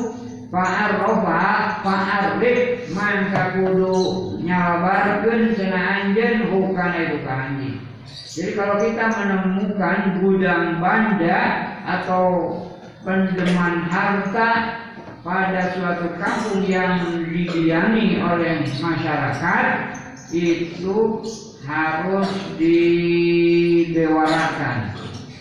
[0.54, 7.70] Fa'ar roba, fa'ar rib, mangka kudu nyalabarkeun cenah anjeun bukan itu kanji.
[8.06, 11.40] Jadi kalau kita menemukan gudang banda
[11.82, 12.26] atau
[13.02, 14.50] pendeman harta
[15.24, 17.00] pada suatu kampung yang
[17.32, 19.96] didiami oleh masyarakat
[20.36, 21.24] itu
[21.64, 22.28] harus
[22.60, 24.92] didewarakan.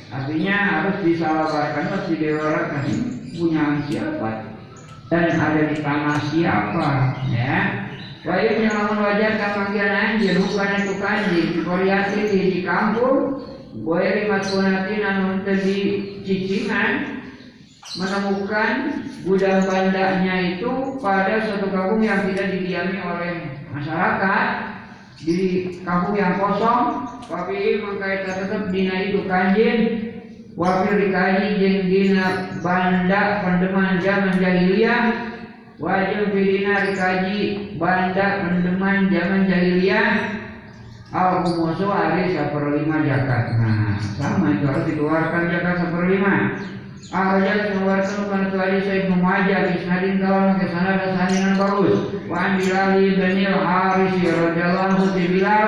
[0.08, 3.12] Artinya harus disalabarkan, harus didewarakan.
[3.36, 4.56] Punya siapa?
[5.12, 7.20] Dan ada di tanah siapa?
[7.28, 7.84] Ya.
[8.24, 11.60] Wajib yang wajah kamanggian anjir bukan itu kanji.
[11.60, 13.36] Koryati di kampung,
[13.84, 17.23] boleh maskunatin anu di cicingan
[17.94, 18.72] menemukan
[19.24, 23.34] gudang bandanya itu pada suatu kampung yang tidak didiami oleh
[23.74, 24.48] masyarakat.
[25.24, 25.40] Di
[25.88, 29.78] kampung yang kosong tapi mangka eta tetep dina itu kanjin
[30.54, 32.26] wafil dikaji jeung dina
[32.62, 35.02] banda pendeman zaman jahiliyah
[35.82, 37.38] wajib bidina dikaji
[37.82, 40.08] banda pendeman zaman jahiliyah
[41.14, 46.36] al kumusu hari seperlima zakat nah sama itu harus dikeluarkan zakat seperlima
[47.12, 52.00] Akhirnya mengeluarkan saya Ibnu Majah isnadin kawan ke sana dan sandingan bagus.
[52.32, 55.68] Wa an Bilal bin Haris radhiyallahu anhu di Bilal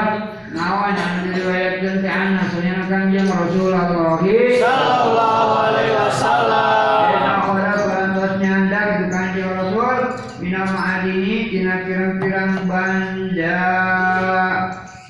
[0.56, 3.84] nawan yang diriwayatkan ti anna sunnah kanjeng Rasulullah.
[4.24, 7.04] Sallallahu alaihi wasallam.
[7.12, 9.98] Ena ora barantos nyandak di kanjeng Rasul.
[10.40, 13.62] Minal ma'adini dina pirang-pirang banda.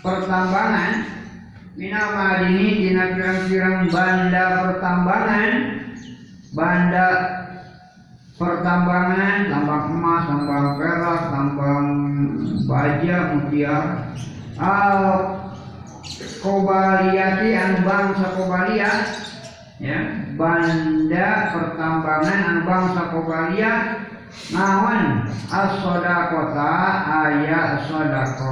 [0.02, 0.94] Pertambangan.
[1.78, 5.75] Minal ma'adini dina pirang-pirang banda pertambangan
[6.56, 7.08] banda
[8.40, 11.88] pertambangan tambang emas, tambang perak, tambang
[12.64, 13.96] baja, mutiara.
[14.56, 15.04] Al
[16.40, 18.92] kobaliyati anu bangsa kobalia
[19.84, 20.00] ya.
[20.40, 23.74] Banda pertambangan anu bangsa kobalia.
[24.52, 26.76] Nawan as sodakota
[27.08, 28.52] ayat sodako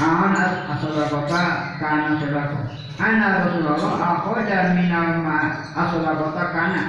[0.00, 1.42] nawan as sodakota
[1.76, 6.82] kana sodako ana rasulullah akhoda minal ma as sodakota kana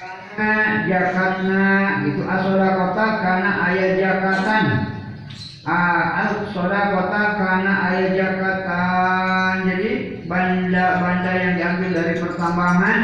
[0.00, 0.50] karena
[0.88, 1.68] jakatna
[2.08, 4.64] itu as sodakota kana ayat jakatan
[5.68, 9.90] al sodakota karena ayat jakatan jadi
[10.24, 13.00] banda-banda yang diambil dari pertambangan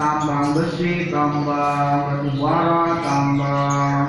[0.00, 4.08] tambang besi, tambang batu bara, tambang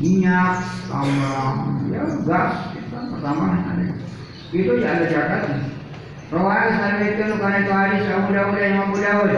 [0.00, 3.84] minyak, tambang ya gas, pertambangan ada.
[4.56, 5.71] Itu ya ada zakatnya.
[6.32, 9.32] Rawal sana itu karena itu hadis Abu Dawud dan Abu Dawud.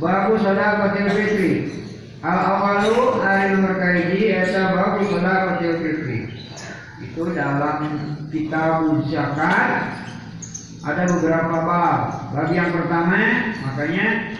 [0.00, 1.52] Babu sadaqatil fitri.
[2.24, 6.18] Al awalu hari nomor kaiji eta babu sadaqatil fitri.
[7.04, 7.92] Itu dalam
[8.32, 9.68] kitab zakat
[10.80, 12.00] ada beberapa bab.
[12.32, 14.32] Bab yang pertama, makanya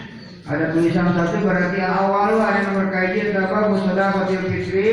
[0.49, 4.89] ada tulisan satu berarti awal ada nomor kaji ada bab sedekah fitri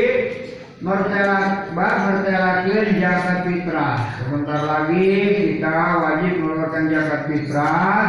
[0.85, 3.97] mertelak bab mertelakeun zakat fitrah.
[4.21, 5.09] Sebentar lagi
[5.57, 8.09] kita wajib mengeluarkan zakat fitrah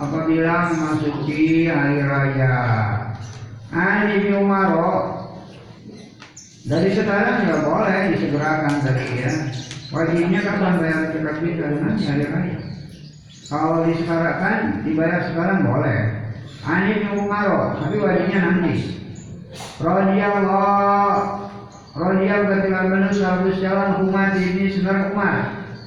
[0.00, 2.56] apabila memasuki hari raya.
[3.70, 4.74] Ani bin Umar
[6.66, 9.32] dari sekarang nggak boleh disegerakan tadi ya.
[9.90, 12.58] Wajibnya kapan bayar zakat fitrah nanti hari raya.
[13.46, 16.00] Kalau disegerakan dibayar sekarang boleh.
[16.60, 18.98] Ani bin Umar, tapi wajibnya nanti.
[19.80, 21.49] Radiyallahu
[21.90, 25.36] Radiyallahu ketika benar sahabat jalan umat ini sebenarnya umat.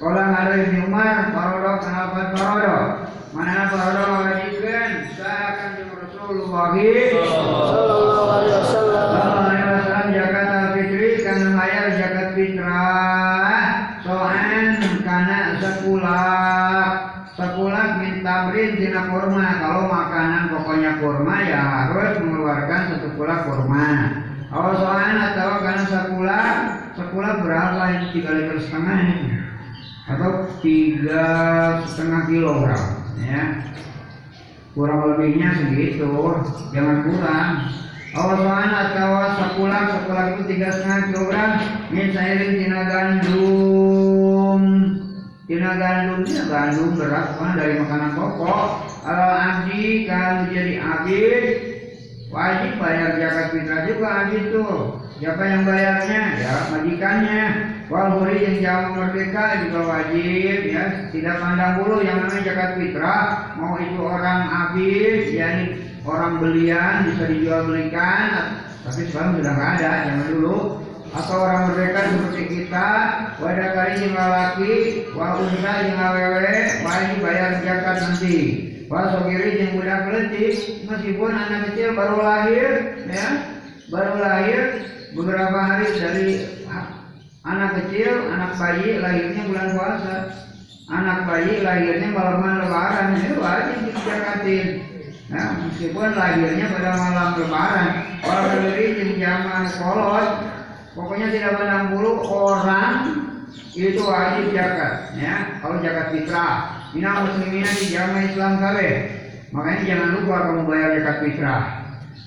[0.03, 2.77] Kalau ada Ibnu Umar, parodo kenapa parodo?
[3.31, 5.07] Mana parodo wajibkan?
[5.15, 9.05] Saya akan jumpa Rasulullah Sallallahu alaihi wasallam.
[9.15, 13.63] Sallallahu alaihi wasallam zakat al-fitri karena bayar zakat fitrah
[14.03, 14.67] soan
[15.07, 16.91] karena sekulak
[17.39, 23.87] sekulak min tamrin dina kurma kalau makanan pokoknya kurma ya harus mengeluarkan satu kulak kurma
[24.53, 26.49] kalau atau karena sekulak
[26.93, 28.13] sekulak berapa ini?
[28.13, 29.41] Tiga liter setengah ini.
[30.05, 31.25] Atau tiga
[31.89, 33.65] setengah kilogram ya.
[34.77, 36.05] Kurang lebihnya segitu.
[36.69, 37.73] Jangan kurang.
[38.13, 41.57] Awasan atau sekulak sekulak itu tiga setengah kilogram.
[41.89, 44.61] Min sairin tina gandum
[45.49, 48.85] tina gandum tina gandum beras dari makanan pokok?
[49.01, 51.72] Kalau abdi kalau jadi abid
[52.33, 56.21] wajib bayar zakat fitrah juga tuh siapa yang bayarnya?
[56.41, 57.43] Ya majikannya.
[57.91, 60.83] Wal huri yang jauh merdeka juga wajib ya.
[61.13, 65.65] Tidak pandang bulu yang namanya zakat fitrah mau itu orang abid yakni
[66.03, 70.57] orang belian bisa dijual belikan tapi sekarang sudah nggak ada zaman dulu.
[71.13, 72.89] Atau orang merdeka seperti kita
[73.37, 74.73] wadah kali yang laki
[75.13, 81.73] wa unsa yang awewe wajib bayar zakat nanti wa sogiri yang budak letik meskipun anak
[81.73, 82.69] kecil baru lahir
[83.09, 83.27] ya
[83.89, 84.59] baru lahir
[85.17, 86.29] beberapa hari dari
[87.41, 90.17] anak kecil anak bayi lahirnya bulan puasa.
[90.83, 94.67] Anak bayi lahirnya malaman lebaran itu wajib dizakatin
[95.31, 97.89] Nah, meskipun lahirnya pada malam lebaran,
[98.21, 100.29] orang berdiri di zaman kolot,
[100.93, 103.17] pokoknya tidak pandang bulu orang
[103.73, 105.57] itu wajib zakat, ya.
[105.57, 108.89] Kalau zakat fitrah, mina muslimina di zaman Islam kabe.
[109.53, 111.63] Makanya jangan lupa kamu bayar zakat fitrah.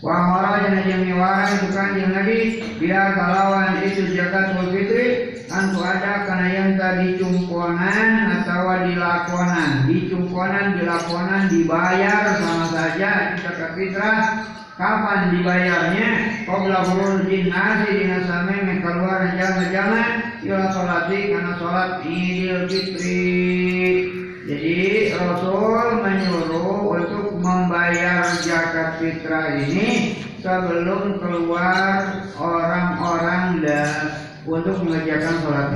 [0.04, 2.38] Wah mara jangan yang miwara itu kan yang Nabi
[2.76, 5.06] bila kalawan itu zakat fitri
[5.48, 8.10] antu ada karena yang tadi cungkonan
[8.42, 14.44] atau dilakonan dicungkonan dilakonan dibayar sama saja zakat fitrah
[14.76, 16.08] Kapan dibayarnya?
[16.44, 20.04] Qabla khurujin nasi dina sameme keluar jama-jama
[20.44, 24.25] ila sholati karena sholat Idul Fitri.
[24.46, 33.90] Jadi Rasul menyuruh untuk membayar zakat fitrah ini sebelum keluar orang-orang dan
[34.46, 35.70] untuk mengerjakan sholat.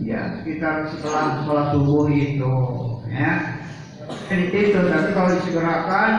[0.00, 2.54] Ya, sekitar setelah sholat subuh itu,
[3.12, 3.60] ya.
[4.32, 6.10] Itu, tapi kalau disegerakan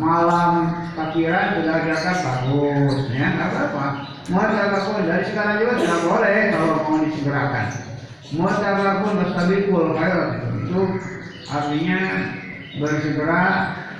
[0.00, 3.86] malam takbiran sudah zakat bagus, ya nggak apa-apa.
[4.32, 7.66] Muatabakun dari sekarang juga tidak boleh kalau mau disegerakan.
[8.32, 10.30] Muatabakun mastabikul khairat
[10.64, 10.80] itu
[11.48, 12.00] artinya
[12.78, 13.44] bersegera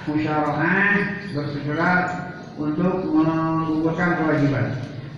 [0.04, 0.94] musyawarah,
[1.32, 1.92] bersegera
[2.60, 4.66] untuk menggugurkan kewajiban.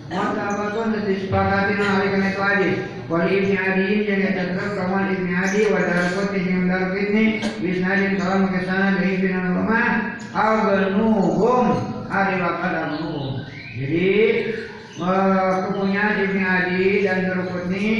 [0.07, 2.77] Muatabakun disepakati hari kena itu hadis.
[3.07, 7.23] Wali ibni Adi yang terdapat kawan ibni Adi wa darakut yang darakut ini
[7.63, 11.65] bisnadin kalau ke sana dari ibn ulama agnuhum
[12.07, 13.47] hari wakad agnuhum.
[13.79, 14.07] Jadi
[14.95, 17.95] eh, kepunyaan ibni Adi dan darakut ini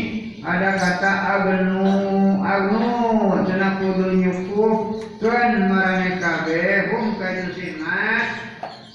[0.48, 2.88] ada kata agnu agnu
[3.44, 8.32] cenah kudu nyukup kan marane kabeh hum kaitu sinas.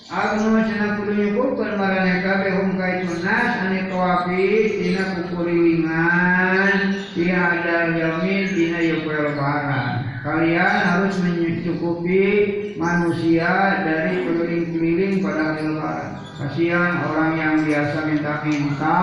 [0.08, 4.48] Agnu cenah kudu nyukup kan marane kabeh hum kaitu nas ane tawafi
[4.80, 12.24] tina kukulilingan di hadar yamin tina yukuel lebaran kalian harus mencukupi
[12.80, 16.11] manusia dari keliling-keliling pada hari lebaran
[16.42, 18.98] kasihan orang yang biasa minta-minta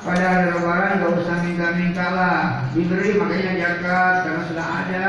[0.00, 2.40] pada hari lebaran gak usah minta-minta lah.
[2.72, 5.08] Diberi makanya zakat karena sudah ada.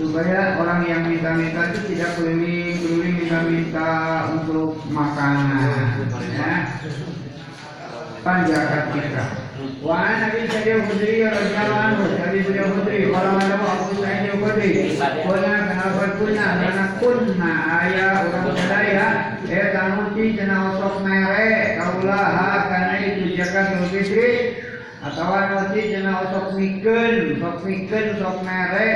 [0.00, 3.88] Supaya orang yang minta-minta itu tidak keliling-keliling minta-minta
[4.32, 6.00] untuk makanan
[6.36, 6.52] ya.
[8.20, 9.49] Panjakat kita
[9.84, 15.54] Wa Nabi Sa'id Khudri radhiyallahu anhu Nabi Sa'id Khudri kalau ada Abu Sa'id Khudri Kuna
[15.68, 17.52] kenapa kuna karena kunna
[17.84, 19.08] ayah orang sadaya
[19.44, 24.30] eh tanuti cenah osok mere kaulaha karena itu zakat fitri
[25.00, 28.90] atau nuti cenah osok mikeun sok mikeun sok mere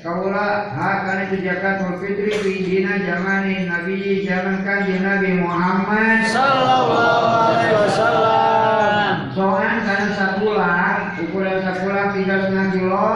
[0.00, 9.12] kaula ha kana itu zakat fitri zamani nabi zaman kan Nabi Muhammad alaihi wasallam.
[9.30, 13.10] Soan karena sapulah ukuran sapulah tiga setengah kilo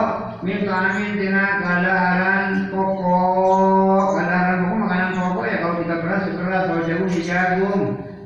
[0.53, 4.05] amin tina kadaharan pokok.
[4.13, 7.81] Kadaharan pokok makanan pokok ya kalau kita beras ya beras kalau jagung ya jagung.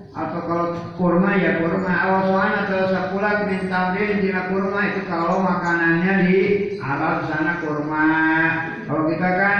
[0.09, 0.65] Atau kalau
[0.99, 1.93] kurma ya kurma.
[1.95, 6.39] Awal soan atau sapulah minta amin tina kurma itu kalau makanannya di
[6.83, 8.07] alam sana kurma.
[8.83, 9.59] Kalau kita kan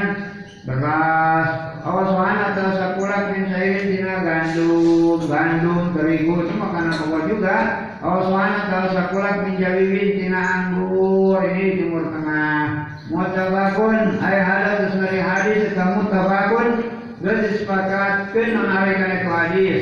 [0.68, 1.48] beras.
[1.80, 5.20] Awal soan atau sapulah min sairin tina gandum.
[5.32, 7.56] Gandum terigu itu makanan pokok juga
[8.00, 12.64] soan atau sapulah min jawibin tina anggur ini di timur tengah.
[13.12, 16.68] Mutabakun ay hadis dari hadis kamu mutabakun
[17.20, 19.82] dan disepakatkan menarikkan itu hadis.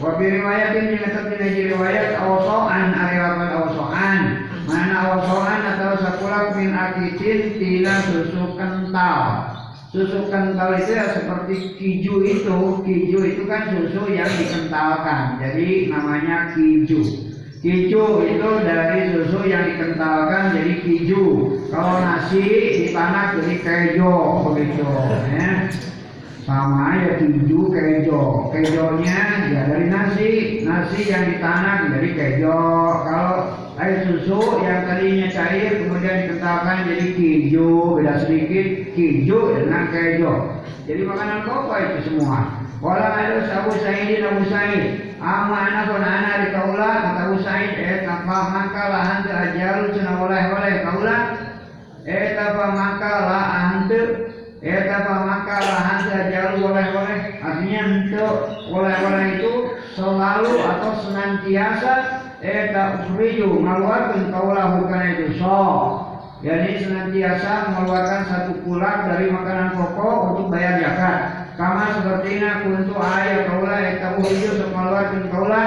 [0.00, 4.20] Wa fi riwayatin yang tetap di riwayat awsoan ari lapan awsoan.
[4.64, 9.52] Mana awsoan atau sapulah min akitin tina susu kental.
[9.92, 16.52] Susu kental itu ya seperti kiju itu, kiju itu kan susu yang dikentalkan, jadi namanya
[16.52, 17.27] kiju.
[17.58, 21.24] Kiju itu dari susu yang dikentalkan jadi kiju.
[21.74, 22.46] Kalau nasi
[22.86, 24.14] ditanak jadi kejo
[24.46, 24.86] begitu.
[25.34, 25.66] Ya.
[26.46, 28.54] Sama ya kiju kejo.
[28.54, 29.18] Kejonya
[29.50, 30.30] ya dari nasi,
[30.62, 32.62] nasi yang ditanak jadi kejo.
[33.02, 33.36] Kalau
[33.74, 40.62] air susu yang tadinya cair kemudian dikentalkan jadi keju, beda sedikit keju dengan kejo.
[40.86, 42.62] Jadi makanan pokok itu semua.
[42.78, 46.06] Wala ada Abu Sa'id Abu Sa'id Amma anak pun
[46.46, 51.16] di kaula kata Abu Sa'id eh tanpa maka lah ajaru cina oleh oleh kaula
[52.06, 53.44] eh tanpa maka lah
[54.62, 58.34] eh tanpa maka lah ajaru oleh oleh artinya untuk
[58.70, 59.52] oleh oleh itu
[59.98, 61.94] selalu atau senantiasa
[62.38, 65.58] eh tak ufriju mengeluarkan kaula bukan itu so.
[66.38, 73.50] Jadi senantiasa mengeluarkan satu kulak dari makanan pokok untuk bayar zakat kama sepertina kuntu ayat
[73.50, 75.62] kaula eta uhiyo mengeluarkan kaula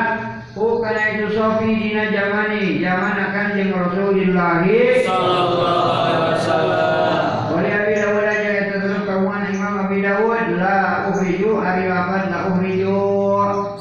[0.56, 4.64] bukan itu sofi dina zamani zaman akan jeung Rasulullah
[5.04, 7.32] Sallallahu alaihi wasallam.
[7.52, 13.04] Wali Abi Dawud aja terus kawan Imam Abi Dawud la uhriju hari lapan la uhriju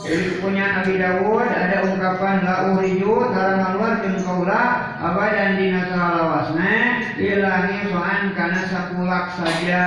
[0.02, 4.62] jadi punya Abi Dawud ada ungkapan la uhriju cara mengeluarkan kaula
[4.98, 6.74] abadan dina salawasna
[7.20, 9.84] ilahi soan karena sapulak saja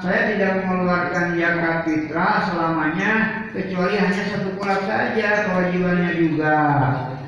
[0.00, 3.12] saya tidak mengeluarkan zakat fitrah selamanya
[3.52, 6.58] kecuali hanya satu kulak saja kewajibannya juga.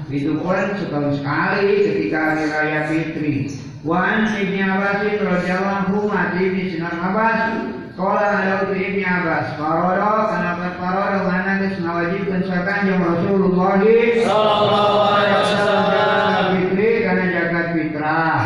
[0.08, 3.52] Itu pun setahun sekali ketika hari raya fitri.
[3.86, 10.74] Wan Ibni Abbas radhiyallahu anhu di Sinar Abbas Kala ada uti Ibni Abbas Farodo Kenapa
[10.82, 11.30] Farodo?
[11.30, 13.78] Mana kes ngawajibkan sakan Yang Rasulullah?
[13.78, 15.82] Sallallahu alaihi wasallam.
[15.94, 18.42] Zakat fitri karena zakat fitrah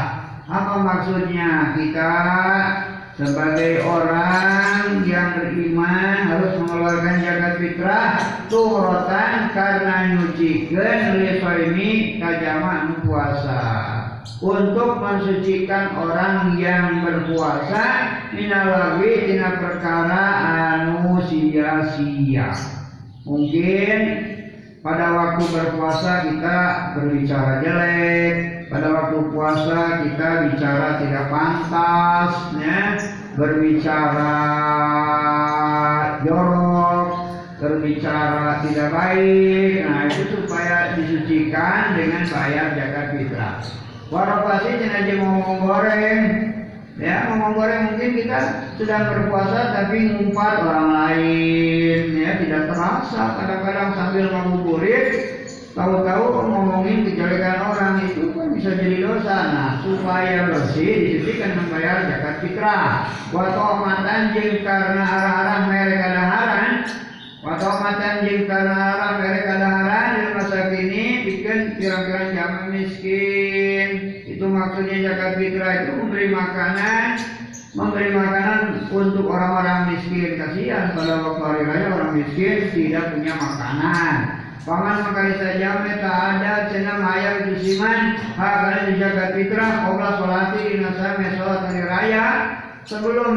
[0.53, 1.79] Apa maksudnya?
[1.79, 2.15] Kita
[3.15, 8.09] sebagai orang yang beriman harus mengeluarkan zakat fitrah
[8.49, 13.63] tuhrotan karena nyucikan lisoimi kajama puasa.
[14.43, 20.25] Untuk mensucikan orang yang berpuasa minalawi tina perkara
[20.83, 22.51] anu sia-sia.
[23.23, 23.99] Mungkin
[24.83, 26.59] pada waktu berpuasa kita
[26.99, 28.35] berbicara jelek.
[28.67, 32.81] Pada waktu puasa kita bicara tidak pantas ya.
[33.33, 34.35] Berbicara
[36.27, 37.09] jorok
[37.63, 39.87] berbicara tidak baik.
[39.87, 43.57] Nah itu supaya disucikan dengan bayar zakat fitrah.
[44.13, 46.52] Warapasi jenajah ngomong goreng
[47.01, 48.39] ya ngomong goreng mungkin kita
[48.77, 52.01] sedang berpuasa tapi ngumpat orang lain.
[52.21, 55.07] Ya tidak terasa kadang-kadang sambil ngabuburit
[55.73, 59.37] tahu-tahu ngomongin kejelekan orang itu kan bisa jadi dosa.
[59.53, 63.09] Nah supaya bersih disucikan membayar zakat fitrah.
[63.33, 63.49] Wa
[63.81, 66.73] matan jeung karena arah-arah mereka kadaharan
[67.43, 73.52] wa matan jeung karena arah mereka kadaharan di masa kini bikin pirang-pirang jamaah miskin
[74.63, 77.07] maksudnya zakat fitrah itu memberi makanan
[77.73, 78.61] memberi makanan
[78.93, 80.37] untuk orang-orang miskin.
[80.37, 84.17] Kasihan pada waktu hari raya orang miskin tidak punya makanan.
[84.63, 91.27] Paman makali saja meta ada cina maya jusiman hakana dijaga fitrah qobla sholati dina sami
[91.35, 92.27] sholat hari raya.
[92.83, 93.35] Sebelum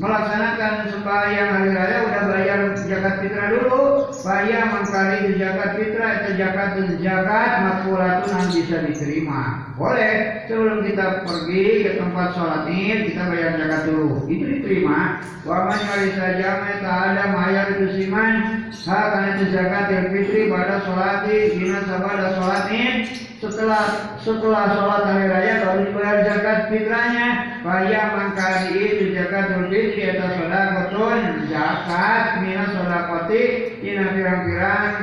[0.00, 4.08] melaksanakan sembahyang hari raya udah bayar zakat fitrah dulu.
[4.24, 6.68] Bayar mangkali zakat fitrah itu zakat
[7.04, 9.42] zakat makfulatun yang bisa diterima.
[9.76, 10.16] Boleh.
[10.48, 14.24] Sebelum kita pergi ke tempat sholat id kita bayar zakat dulu.
[14.26, 15.20] Itu diterima.
[15.44, 18.32] Waman kali saja meta ada mayar jusiman
[18.72, 22.96] hakana itu zakat fitri pada sholati dina sabada sholat id.
[23.38, 27.28] Setelah setelah sholat hari raya baru dibayar zakat fitrahnya.
[27.62, 31.20] Bayar mangkali itu zakat fitri atau sodakotun
[31.52, 32.24] zakat
[32.78, 33.42] mina sodakoti
[33.82, 34.94] ina pirang-pirang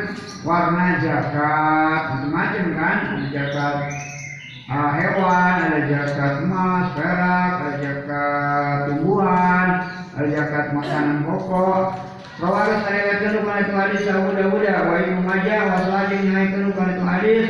[0.48, 2.02] warna zakat
[2.32, 2.98] macam-macam kan?
[3.04, 3.76] Ada zakat
[4.72, 9.68] ah, hewan ada zakat emas perak ada zakat tumbuhan
[10.16, 11.86] ada zakat makanan pokok.
[12.36, 16.92] Rawalah saya kanu kana itu hadis Abu Dawud wa Ibnu Majah wa yang kanu kana
[16.92, 17.48] itu hadis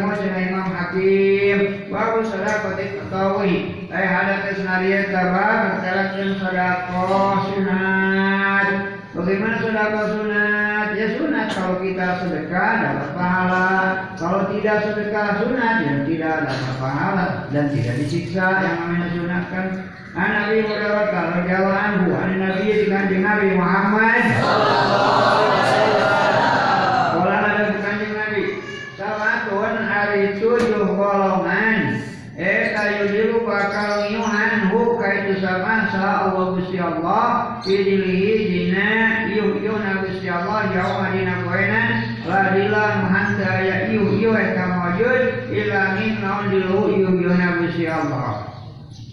[0.00, 1.58] wa sana Imam Hakim.
[1.92, 3.54] Baru sadaqati tawi
[3.92, 8.35] Ay hadat senariya tabak Terkalakan sadaqah sunat
[9.16, 10.88] Bagaimana sedekah sunat?
[10.92, 13.68] Ya sunat kalau kita sedekah dapat pahala.
[14.20, 19.66] Kalau tidak sedekah sunat ya tidak dapat pahala dan tidak disiksa yang namanya sunat kan.
[20.16, 24.24] An Nabi Hurairah radhiyallahu anhu an Nabi di kanjeng Nabi Muhammad
[27.12, 28.64] Kala ada kanjeng Nabi
[28.96, 32.00] Salatun hari tujuh golongan
[32.32, 39.76] Eta yudilu bakal ngiyuhan hu kaitu sama sa Allah Gusti Allah Idilihi jina yuh yuh
[39.76, 41.88] na Gusti Allah Yauma dina koenan
[42.28, 48.52] Ladila mahanta ya yuh yuh eta mawajud Ilangin naon dilu yuh yuh na Gusti Allah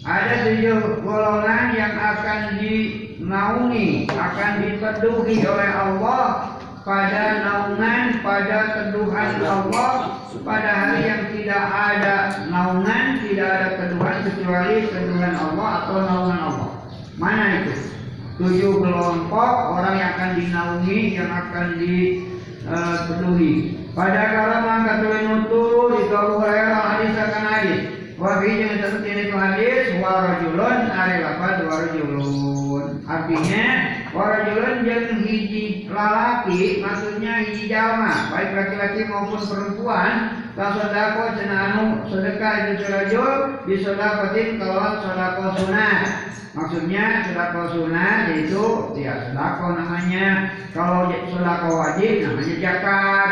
[0.04, 6.54] Ada tujuh golongan yang akan dinaungi Akan diteduhi oleh Allah
[6.84, 14.84] pada naungan, pada teduhan Allah pada hari yang tidak ada naungan, tidak ada teduhan kecuali
[14.92, 16.70] teduhan Allah atau naungan Allah.
[17.16, 18.03] Mana itu?
[18.34, 23.78] Tujuh kelompok orang yang akan dinaungi, yang akan diteduhi.
[23.94, 27.80] Pada kala mangkat nutu di Abu Hurairah hadis akan hadis.
[28.18, 33.06] Wafi yang seperti itu hadis warajulun ari lapad warajulun.
[33.06, 33.66] Artinya
[34.14, 42.54] warajulun yang hiji lalaki maksudnya hiji jalma baik laki-laki maupun perempuan la sodako cenanu sedekah
[42.62, 46.30] itu serajul di sodakotin kalau sodako sunat.
[46.54, 50.54] Maksudnya sodako sunat yaitu ya sodako namanya.
[50.70, 53.30] Kalau sodako wajib namanya zakat.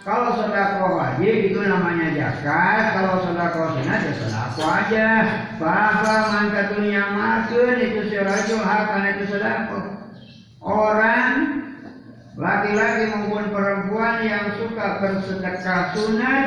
[0.00, 2.82] Kalau sodako wajib itu namanya zakat.
[2.96, 5.08] Kalau sodako sunat ya sodako aja.
[5.60, 9.91] Bahwa mangkatun yang makin itu serajul hakan itu sodako
[10.62, 11.62] orang
[12.38, 16.46] laki-laki maupun perempuan yang suka bersedekah sunat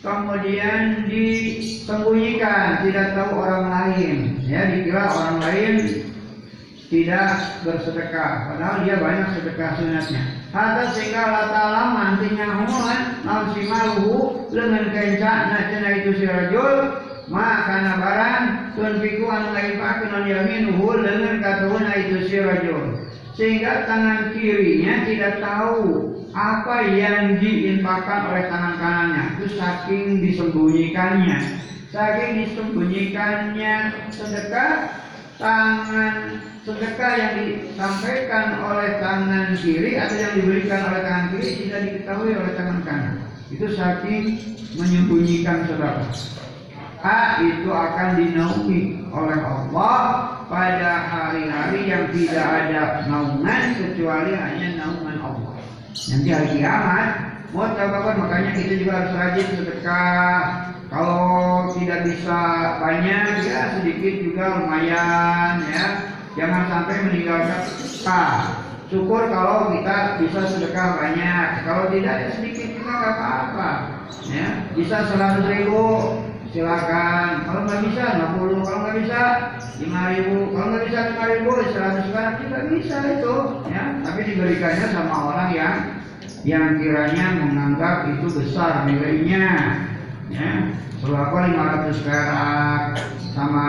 [0.00, 4.16] kemudian disembunyikan tidak tahu orang lain.
[4.44, 5.74] Ya dikira orang lain
[6.88, 10.22] tidak bersedekah padahal dia banyak sedekah sunatnya.
[10.54, 16.24] Hatta sehingga Allah Ta'ala mantinya humulan naun si maluhu lengan kenca nah cina itu si
[16.30, 18.44] rajul ma kana barang
[18.78, 23.02] tun anu lain pakeun an yaminuhu dengan katauna itu si rajul
[23.34, 31.38] sehingga tangan kirinya tidak tahu apa yang diinfakkan oleh tangan kanannya itu saking disembunyikannya.
[31.90, 33.74] Saking disembunyikannya
[34.10, 34.90] sedekah
[35.38, 42.32] tangan sedekah yang disampaikan oleh tangan kiri atau yang diberikan oleh tangan kiri tidak diketahui
[42.38, 43.14] oleh tangan kanan
[43.50, 44.24] itu saking
[44.78, 46.08] menyembunyikan sedekah
[47.04, 55.16] A itu akan dinaungi oleh Allah pada hari-hari yang tidak ada naungan kecuali hanya naungan
[55.20, 55.54] Allah.
[55.94, 57.06] Nanti hari kiamat,
[57.54, 60.38] mau apa makanya kita juga harus rajin sedekah.
[60.92, 62.40] Kalau tidak bisa
[62.78, 65.86] banyak ya sedikit juga lumayan ya.
[66.34, 68.38] Jangan sampai meninggalkan sedekah.
[68.92, 71.46] Syukur kalau kita bisa sedekah banyak.
[71.66, 73.70] Kalau tidak ya sedikit juga apa-apa.
[74.24, 75.84] Ya, bisa seratus ribu
[76.54, 77.42] silakan.
[77.50, 79.20] Kalau nggak bisa 60 kalau nggak bisa
[79.82, 80.38] 5 ribu.
[80.54, 83.34] Kalau nggak bisa 5 ribu 100 sekarang juga bisa itu
[83.68, 83.82] ya.
[84.06, 85.76] Tapi diberikannya sama orang yang
[86.46, 89.44] yang kiranya menganggap itu besar nilainya
[90.30, 90.70] ya.
[91.02, 92.96] Selaku 500 perak
[93.34, 93.66] sama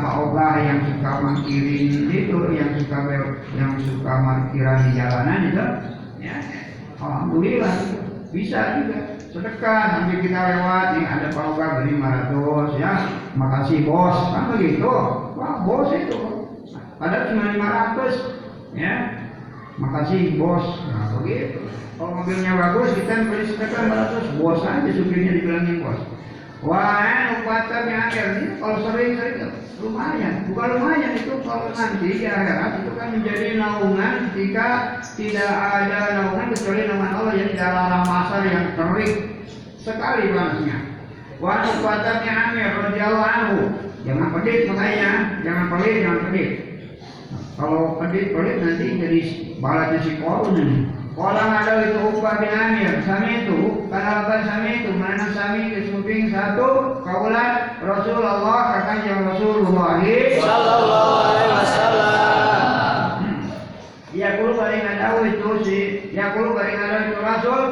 [0.00, 2.98] Pak Ogah yang suka mangkirin itu yang suka
[3.58, 5.66] yang suka markiran di jalanan itu
[6.22, 6.38] ya.
[7.02, 7.74] Alhamdulillah
[8.30, 12.92] bisa juga sedekah nanti kita lewat nih ada beri 500 ya.
[13.36, 14.16] Makasih bos.
[14.32, 14.88] Kan begitu.
[15.36, 16.20] Wah bos itu.
[16.98, 18.94] Padahal cuma 500 ya.
[19.78, 20.66] Makasih bos.
[20.90, 21.60] Nah begitu.
[21.98, 23.80] Kalau mobilnya bagus kita beli sedekah
[24.34, 26.17] 500 bos aja supirnya dibilangin bos
[26.58, 29.46] Wah, upatanya akhir ini kalau sering-sering
[29.78, 36.00] lumayan, bukan lumayan itu kalau nanti di akhirat itu kan menjadi naungan ketika tidak ada
[36.18, 39.12] naungan kecuali naungan Allah yang dalam masa yang terik
[39.78, 40.78] sekali panasnya.
[41.38, 43.58] Wah, upatanya Amir radhiyallahu anhu.
[44.02, 45.10] Jangan pedit makanya,
[45.46, 46.50] jangan pelit, jangan pedit.
[47.54, 49.20] Kalau pedit pelit nanti jadi
[49.62, 50.76] balasnya si korun ini.
[51.18, 57.02] Orang ada itu upah bin Amir, sami itu, apa sami itu, mana sami kesuping satu,
[57.02, 59.98] kaulah Rasulullah, kakaknya Rasulullah.
[59.98, 63.10] Sallallahu alaihi wasallam.
[64.14, 65.78] Ya kulo paling ada itu si,
[66.14, 67.62] ya kulo paling ada itu Rasul,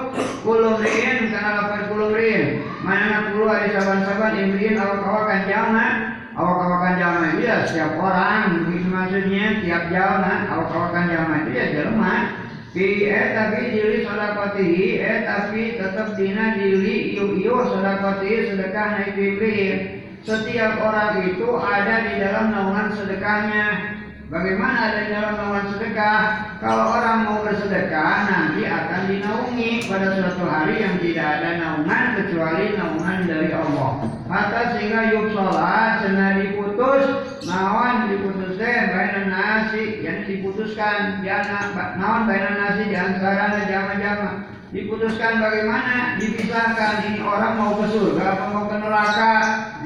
[0.42, 2.66] kulo mriin karena lapar kulo mriin.
[2.82, 5.86] Mana kulo ada saban-saban imriin awak awakan jama,
[6.34, 11.66] awak awakan jama iya setiap orang, begitu maksudnya tiap jama awak awakan jama itu ya
[11.70, 12.42] jelma.
[12.76, 19.16] Fi eh tapi dili sodakoti eh tapi tetap dina dili iyo iyo sodakoti sedekah naik
[19.16, 20.04] bibir.
[20.20, 23.96] Setiap orang itu ada di dalam naungan sedekahnya.
[24.28, 26.20] Bagaimana ada di dalam naungan sedekah?
[26.60, 32.76] Kalau orang mau bersedekah nanti akan dinaungi pada suatu hari yang tidak ada naungan kecuali
[32.76, 34.04] naungan dari Allah.
[34.28, 37.04] Maka sehingga yuk sholat sena diputus
[37.48, 40.28] nawan diputus deh bainan nasi yang
[40.66, 44.30] diputuskan jana nawan bainan nasi di antara jama-jama.
[44.74, 49.34] Diputuskan bagaimana dipisahkan ini orang mau ke surga apa mau ke neraka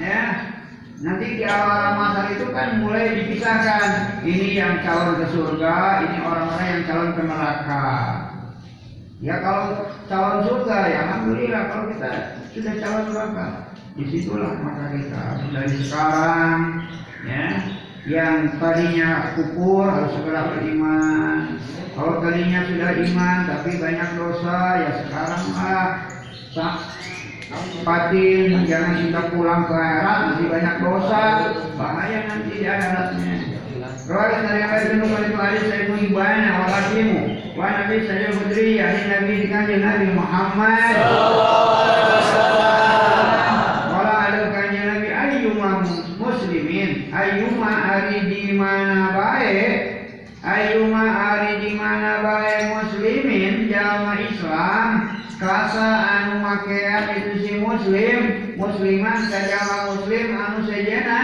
[0.00, 0.20] ya.
[1.04, 5.76] Nanti di awal Ramadan itu kan mulai dipisahkan ini yang calon ke surga
[6.08, 7.88] ini orang-orang yang calon ke neraka.
[9.20, 12.10] Ya kalau calon surga ya alhamdulillah kalau kita
[12.56, 13.46] sudah calon neraka
[14.00, 15.24] di situlah maka kita.
[15.52, 16.88] Dari sekarang
[17.28, 17.44] ya
[18.08, 21.60] yang tadinya kufur harus segera beriman.
[21.92, 25.88] Kalau tadinya sudah iman tapi banyak dosa ya sekarang lah.
[27.82, 31.22] Patin jangan kita pulang ke akhirat masih banyak dosa.
[31.74, 33.60] Bahaya nanti di akhiratnya.
[34.10, 37.20] Rawat dari ayat itu itu hadis saya pun walakimu
[37.54, 43.54] wa nabi saya putri hadis nabi kanjeng Nabi Muhammad alaihi wasallam.
[43.94, 45.70] Wala ada kanjeng Nabi ayyuma
[46.18, 49.78] muslimin ayyuma hari di mana baik
[50.42, 54.88] ayyuma hari di mana baik muslimin jama Islam
[55.40, 58.18] kasa anu makean itu si muslim.
[58.60, 61.20] Musliman kajama muslim anu sejena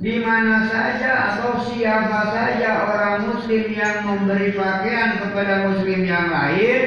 [0.00, 6.82] di mana saja atau siapa saja orang muslim yang memberi pakaian kepada muslim yang lain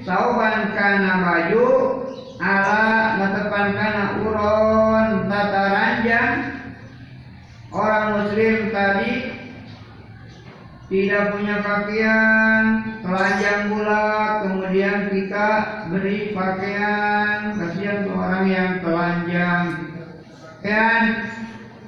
[0.00, 1.68] sauban kana baju
[2.40, 6.32] ala netepan kana uron tata ranjang
[7.68, 9.33] orang muslim tadi
[10.84, 12.62] tidak punya pakaian
[13.00, 14.04] telanjang pula
[14.44, 15.48] kemudian kita
[15.88, 17.56] beri pakaian.
[17.56, 19.64] Kasihan orang yang telanjang.
[20.60, 21.02] Kan?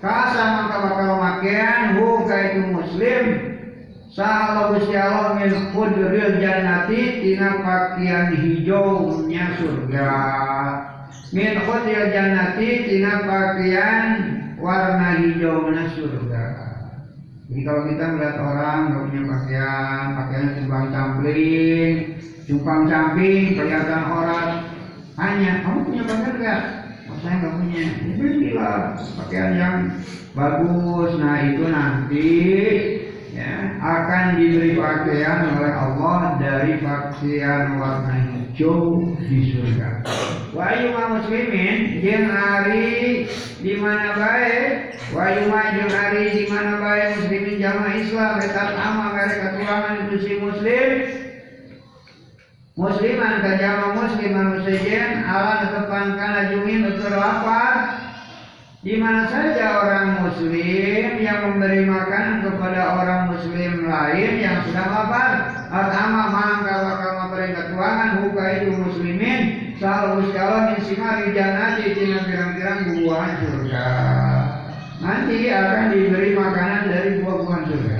[0.00, 3.24] Kasa maka bakal pakaian hu itu muslim?
[4.16, 10.12] Sahabat Gusti Allah min khudril jannati tina pakaian hijaunya surga.
[11.36, 14.08] Min khudril jannati tina pakaian
[14.56, 16.25] warna hijaunya surga.
[17.46, 21.94] Jadi kalau kita melihat orang nggak punya pakaian, pakaiannya cumpang campling,
[22.50, 24.48] cumpang camping, kelihatan orang,
[25.14, 26.60] hanya kamu punya pakaian nggak?
[27.06, 27.78] Oh, saya nggak punya.
[27.86, 28.78] Ya, belilah
[29.14, 29.76] pakaian yang
[30.34, 31.10] bagus.
[31.22, 32.30] Nah itu nanti
[33.36, 40.00] ya, akan diberi pakaian oleh Allah dari pakaian warna hijau di surga.
[40.56, 43.28] Wa ayyuma muslimin jeung ari
[43.60, 44.56] di mana bae
[45.12, 50.16] wa ayyuma jeung ari di mana bae muslimin jamaah Islam eta ama mereka katurangan itu
[50.24, 50.90] si muslim.
[52.76, 57.64] Musliman ka jama muslim manusia ala tepan kana jumin betul apa
[58.86, 65.58] di mana saja orang muslim yang memberi makan kepada orang muslim lain yang sedang lapar
[65.66, 69.42] Atama mangka bakal memberi ketuangan huka itu muslimin
[69.82, 73.88] Selalu sekala min simari janati tina pirang-pirang buah surga.
[75.04, 77.98] Nanti akan diberi makanan dari buah-buahan surga.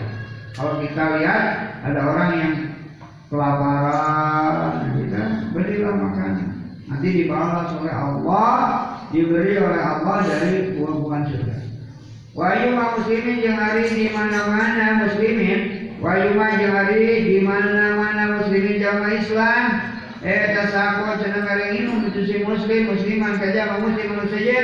[0.56, 1.42] Kalau kita lihat
[1.84, 2.54] ada orang yang
[3.28, 5.22] kelaparan kita
[5.52, 6.48] berilah makanan.
[6.88, 8.56] Nanti dibalas oleh Allah
[9.14, 11.56] diberi oleh Allah dari buah-buahan surga.
[12.36, 15.60] Wahyu muslimin jeung hari di mana-mana muslimin,
[16.04, 19.64] wahyu jeung hari di mana-mana muslimin jamaah Islam,
[20.20, 24.60] eta sako cenah ngarenginum itu si muslim musliman kaja muslim manusia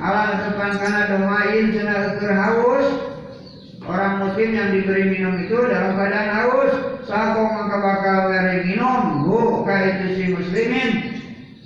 [0.00, 2.88] ala tepan kana domain cenah keur haus
[3.80, 6.72] Orang muslim yang diberi minum itu dalam keadaan haus,
[7.08, 8.28] sako maka bakal
[8.62, 11.09] minum, bu ka itu si muslimin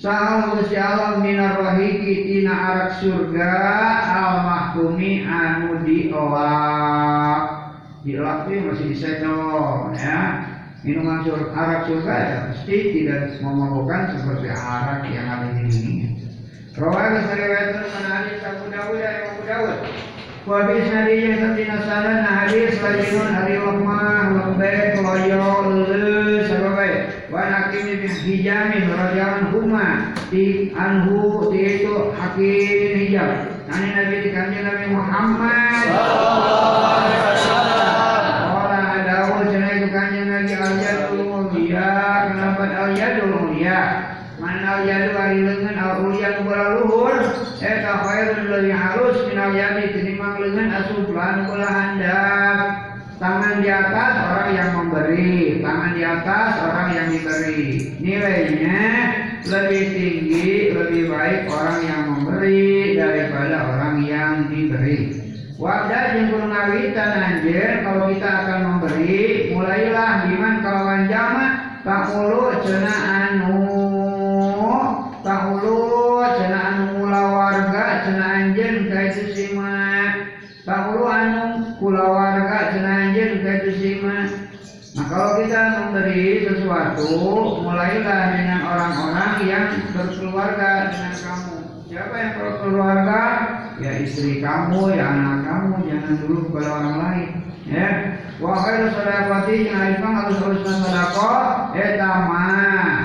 [0.05, 3.57] Sahal Gusti Allah minar wahiki tina arak surga
[4.05, 7.73] al mahkumi anu diolak.
[8.05, 10.45] Diolak itu masih disedot ya.
[10.85, 16.09] Minuman sur arak surga ya pasti tidak memabukkan seperti arak yang ada di dunia.
[16.77, 19.79] Rawai riwayat mana hadis Abu Dawud dan Abu Dawud.
[20.45, 27.04] Wa bi sanadiyya satina sanad hadis lajinun hari lemah lembek loyo leus sababai
[27.35, 29.67] wa hakim bin hijam radhiyallahu
[30.31, 33.31] di anhu di itu hakim bin hijam
[33.67, 35.87] nani nabi di kanjeng nabi Muhammad?
[38.55, 41.91] Orang ada cenah itu kanjeng nabi al-yadul mulia.
[42.31, 43.81] Kenapa al-yadul mulia?
[44.39, 47.15] Mana al-yadu ari leungeun al-ulia nu bola luhur?
[47.59, 52.59] Eta khairul leuwih halus min al-yadi tinimbang leungeun asuflan bola handap.
[53.15, 55.39] Tangan di atas orang yang memberi,
[56.21, 57.63] atas orang yang diberi.
[57.99, 58.81] Nilainya
[59.49, 65.23] lebih tinggi, lebih baik orang yang memberi daripada orang yang diberi.
[65.55, 71.47] Wadah yang kurang anjir, kalau kita akan memberi, mulailah diman kawan jama,
[71.87, 72.95] tak ulu cena
[73.31, 73.63] anu,
[75.23, 79.49] tak ulu cena anu mula warga, cena anjir, kayak itu sih
[80.65, 84.33] Bahulu anu kula warga cenah anjeun ka itu sima.
[84.97, 85.61] Nah kalau kita
[85.95, 87.07] memberi sesuatu,
[87.63, 91.57] mulailah dengan orang-orang yang berkeluarga dengan kamu.
[91.87, 93.23] Siapa yang berkeluarga?
[93.79, 95.87] Ya istri kamu, ya anak kamu.
[95.87, 97.29] Jangan dulu kepada orang lain.
[97.71, 97.91] Ya.
[98.43, 102.99] Wa khairu sadaqati yang harus harusna sedekah eta mah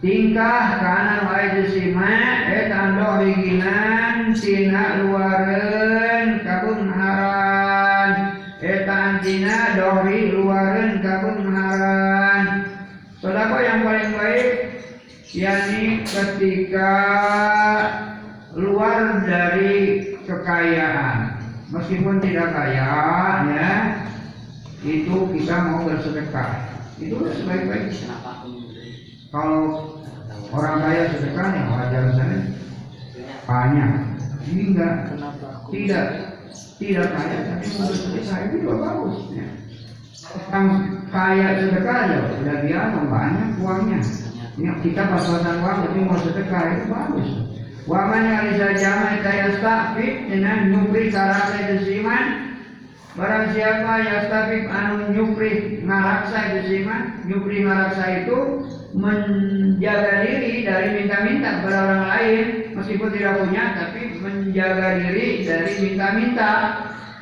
[0.00, 2.16] tingkah kanan wae sima
[2.48, 8.10] eta ando bikinan tina luareun kabun haran
[8.64, 12.03] eta antina dohri luareun kabun haran
[13.24, 14.48] sedekah yang paling baik
[15.32, 16.92] yakni ketika
[18.52, 19.72] luar dari
[20.28, 21.40] kekayaan.
[21.72, 22.84] Meskipun tidak kaya
[23.48, 23.72] ya
[24.84, 26.68] itu kita mau bersedekah.
[27.00, 28.12] Itu sebaik-baiknya
[29.32, 29.88] kalau
[30.52, 32.38] orang kaya sedekah ya wajar saja.
[33.48, 33.92] Banyak.
[34.52, 34.96] Ini enggak.
[35.72, 36.08] Tidak.
[36.76, 39.48] tidak kaya tapi mau bersedekah itu juga bagus ya.
[41.14, 44.00] Kaya sedekah ya udah biasa banyak uangnya.
[44.54, 47.30] Ya, kita pas-pasan uang tapi mau sedekah itu bagus.
[47.86, 52.26] Waman yang bisa jamai kaya stafik dengan nyupri karasa itu siman.
[53.14, 58.38] Barang siapa yang stafik anu nyupri ngaraksa itu siman Nyupri ngaraksa itu
[58.90, 62.44] menjaga diri dari minta-minta kepada orang lain.
[62.74, 66.50] Meskipun tidak punya tapi menjaga diri dari minta-minta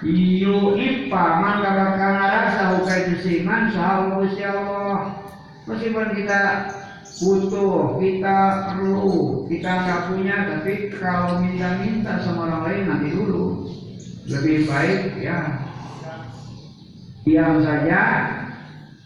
[0.02, 5.22] yu ipa maka bakal ngarasa hukai itu siman sahabat Allah
[5.66, 6.40] meskipun kita
[7.22, 8.38] butuh, kita
[8.72, 13.68] perlu, kita nggak punya, tapi kalau minta-minta sama orang lain nanti dulu.
[14.22, 15.66] Lebih baik ya
[17.26, 18.00] diam saja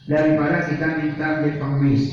[0.05, 2.05] daripada kita minta beli pengemis.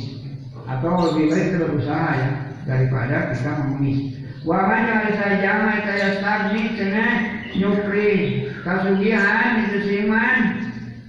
[0.64, 2.32] Atau lebih baik kita berusaha ya
[2.64, 4.00] daripada kita mengemis.
[4.44, 7.08] Saja mai kaya stagni kena
[7.56, 8.12] nyupri
[8.64, 10.39] kasugihan itu siman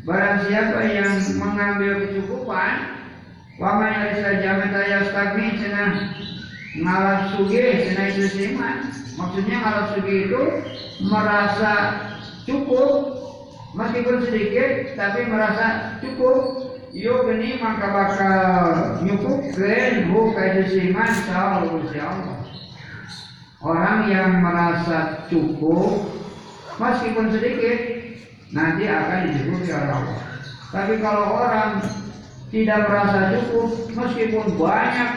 [0.04, 3.00] Barang siapa yang mengambil kecukupan
[3.56, 5.92] Wama yang saja metaya stagni cenah
[6.76, 10.42] ngalap suge cenah itu siman Maksudnya ngalap suge itu
[11.08, 11.74] merasa
[12.44, 13.24] cukup
[13.74, 16.70] Meskipun sedikit tapi merasa cukup.
[16.94, 18.38] Yo geni maka bakal
[19.02, 20.30] nyukupkan bu
[20.70, 22.38] siman insyaallah Gusti Allah.
[23.58, 26.06] Orang yang merasa cukup
[26.78, 27.78] meskipun sedikit
[28.54, 30.20] nanti akan dicukupi oleh Allah.
[30.74, 31.70] Tapi kalau orang
[32.50, 35.10] tidak merasa cukup meskipun banyak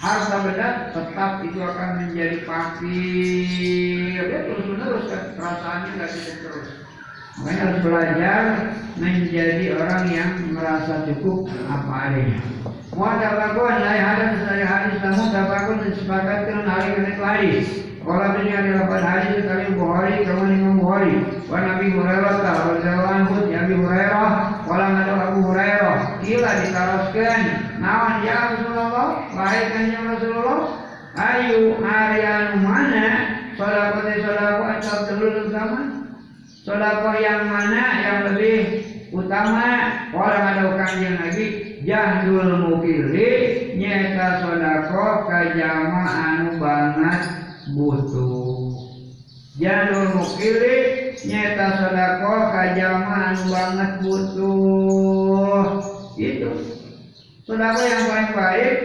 [0.00, 4.20] harta benda tetap itu akan menjadi fakir.
[4.28, 6.68] Dia terus menerus kan perasaannya nggak bisa terus.
[7.40, 8.42] Makanya harus belajar
[9.00, 12.40] menjadi orang yang merasa cukup apa adanya.
[12.92, 17.68] Muadabakun lain hadis dari hadis namun dabakun disepakatkan hari kena hadis.
[18.00, 21.14] Kalau ini ada dapat hadis sekali Bukhari, kawan Imam Bukhari.
[21.52, 24.30] Wa Nabi Hurairah radhiyallahu anhu, Nabi Hurairah,
[24.64, 25.98] ada Abu Hurairah.
[26.24, 27.40] Kila ditaroskan,
[27.76, 30.60] nawan ya Rasulullah, wahai kanjeng Rasulullah,
[31.12, 33.08] ayu harian mana?
[33.60, 35.80] Sodako sodako atau telur utama?
[36.64, 38.80] Sodako yang mana yang lebih
[39.12, 41.44] utama orang ada kanjeng Nabi
[41.84, 43.28] jahdul mukili
[43.76, 48.74] nyata sodako kajama anu banget butuh
[49.60, 55.64] jahdul mukili nyata sodako kajama anu banget butuh.
[56.16, 56.52] Itu
[57.44, 58.76] sodako yang paling baik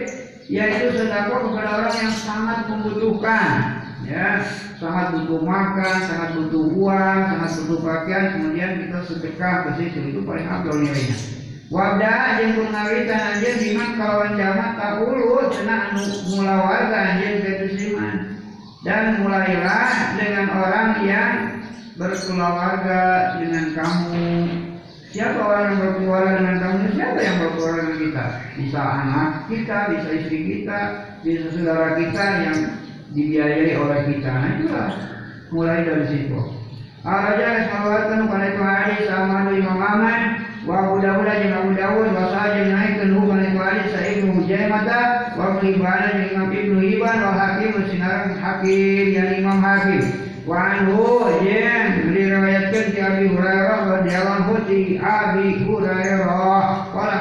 [0.46, 3.50] yaitu sodako kepada orang yang sangat membutuhkan.
[4.06, 4.44] Ya
[4.78, 9.98] sangat butuh makan, sangat butuh uang, sangat butuh pakaian, kemudian kita sedekah ke situ.
[10.14, 11.16] Itu paling abdul nilainya.
[11.66, 18.35] Wabda jeung pengawitan anjeun biman kawan jama taulu cenah anu mula warga anjeun ketusiman.
[18.86, 21.58] Dan mulailah dengan orang yang
[21.98, 24.30] berkeluarga dengan kamu.
[25.10, 26.82] Siapa orang yang berkeluarga dengan kamu?
[26.94, 28.24] Siapa yang berkeluarga dengan kita?
[28.54, 30.80] Bisa anak kita, bisa istri kita,
[31.26, 32.58] bisa saudara kita yang
[33.10, 34.30] dibiayai oleh kita.
[34.30, 34.90] Nah itulah
[35.50, 36.38] mulai dari situ.
[37.02, 39.78] Hari sama Imam
[40.66, 44.34] wa Abu Dawud jeung Abu Dawud wa Sa'id naikkeun hu kana itu hari Sa'id bin
[44.34, 44.82] Hujaimah
[45.38, 50.02] wa Ibn jeung Imam Ibnu Hibban wa Hakim sinaran Hakim yang Imam Hakim.
[50.42, 56.90] Wa anhu jeung diriwayatkeun ti Abi Hurairah radhiyallahu anhu ti Abi Hurairah.
[56.90, 57.14] Qala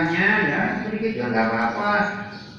[0.00, 1.92] sedekahnya ya sedikit juga nggak apa-apa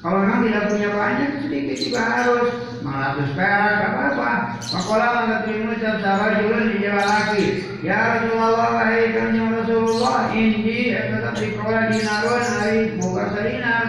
[0.02, 2.46] kalau memang tidak punya banyak sedikit juga harus.
[2.82, 4.30] Ratus perak nggak apa-apa.
[4.74, 7.44] Makola maka terima sahabat juga di jalan lagi.
[7.86, 13.86] Ya Rasulullah wahai kanjeng Rasulullah indi tetap dikola dinarun hari buka sadinar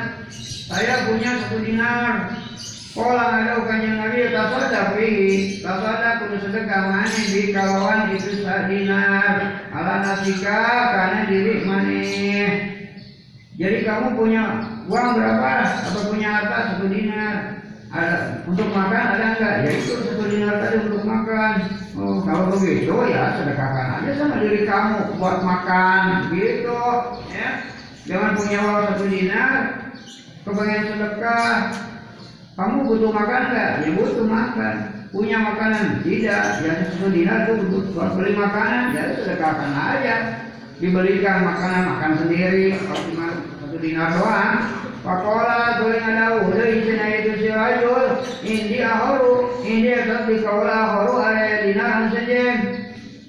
[0.70, 2.14] saya punya satu dinar.
[2.94, 5.10] Kola ada kanjeng Nabi tasada fi
[5.66, 10.62] tasada kudu sedekah mana di kalawan itu sadinar ala nasika
[10.94, 11.98] karena diri mana
[13.54, 15.50] jadi kamu punya uang berapa?
[15.86, 16.58] Atau punya harta?
[16.74, 17.62] Satu dinar.
[17.94, 21.54] Ada untuk makan ada enggak ya itu satu dinar tadi untuk makan.
[21.94, 26.34] Oh, kalau begitu ya sedekahkan aja sama diri kamu buat makan.
[26.34, 26.82] Gitu
[27.30, 27.62] ya.
[28.10, 29.54] Jangan punya uang satu dinar.
[30.42, 31.54] Kepengen sedekah.
[32.58, 34.76] Kamu butuh makan enggak ya butuh makan.
[35.14, 36.02] Punya makanan?
[36.02, 36.46] Tidak.
[36.66, 38.98] Ya satu dinar itu untuk buat beli makanan.
[38.98, 40.16] Ya sedekahkan aja.
[40.82, 42.74] Dibelikan makanan makan sendiri.
[42.74, 43.06] Kalau
[43.82, 44.56] doang.
[45.04, 48.06] Pakola tuling ada udah izin itu si rajul.
[48.46, 49.52] Indi ahoru.
[49.68, 52.44] Indi tetap di kaula ahoru ada dinar saja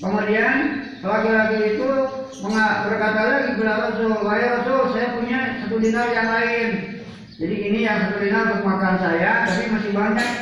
[0.05, 0.57] kemudian
[1.01, 1.91] laki-laki itu
[2.85, 6.69] berkata lagi kepada Rasul wahai Rasul saya punya satu dinar yang lain.
[7.35, 10.33] Jadi ini yang satu dinar untuk makan saya tapi masih banyak.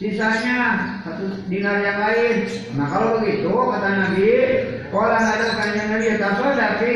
[0.00, 0.58] Sisanya
[1.04, 2.48] satu dinar yang lain.
[2.78, 4.32] Nah kalau begitu kata Nabi
[4.90, 6.92] Kala ada kanjeng Nabi tasadak fi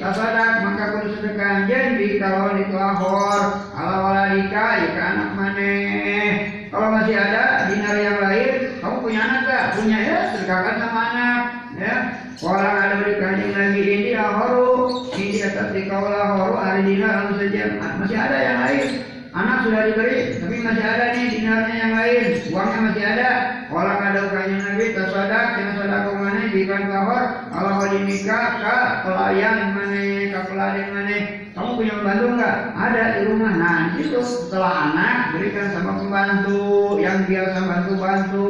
[0.00, 3.40] tasadak maka kudu sedekah di kalau itu ahor
[3.76, 6.28] ala waladika jika anak maneh.
[6.72, 9.64] Kalau masih ada dinar yang lain kamu punya anak gak?
[9.76, 11.40] Punya ya sedekahkan sama anak
[11.76, 11.94] ya.
[12.40, 17.32] Kala ada di kanjeng Nabi ini ahoru ini tetap di kawal ahoru ada dinar anu
[17.36, 17.62] saja.
[18.00, 18.86] Masih ada yang lain.
[19.30, 22.24] Anak sudah diberi tapi masih ada nih dinarnya yang lain.
[22.48, 23.30] Uangnya masih ada.
[23.70, 26.10] Kalau ada ukanya nabi tasadak yang sadako
[26.70, 31.18] mana dikan kahor kalau mau nikah ke pelayan mana ke pelayan mana.
[31.50, 32.56] Kamu punya pembantu enggak?
[32.78, 33.52] Ada di rumah.
[33.58, 36.62] Nah itu setelah anak berikan sama pembantu.
[37.02, 38.46] Yang biasa bantu bantu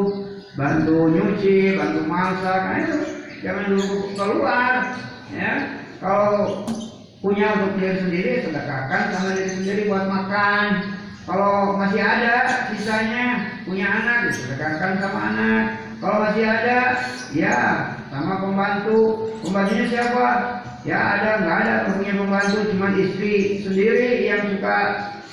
[0.58, 2.98] bantu nyuci, bantu masak, nah itu.
[3.40, 4.72] Jangan dulu keluar,
[5.32, 5.52] ya.
[5.96, 6.68] Kalau
[7.24, 10.92] punya untuk diri sendiri sedekahkan sama diri sendiri buat makan.
[11.24, 15.64] Kalau masih ada sisanya punya anak sedekahkan sama anak.
[16.00, 16.78] Kalau masih ada
[17.32, 17.56] ya
[18.10, 19.30] sama pembantu.
[19.40, 20.26] Pembantunya siapa?
[20.82, 24.76] Ya ada nggak ada punya pembantu cuma istri sendiri yang suka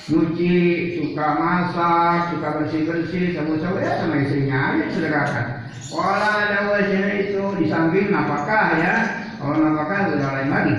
[0.08, 0.56] nyuci,
[1.00, 5.46] suka masak, suka bersih bersih, sama-sama ya sama istrinya aja sedekahkan.
[5.88, 8.94] Kalau ada wajahnya itu di samping apakah ya?
[9.40, 10.74] Kalau apakah sudah lain lagi.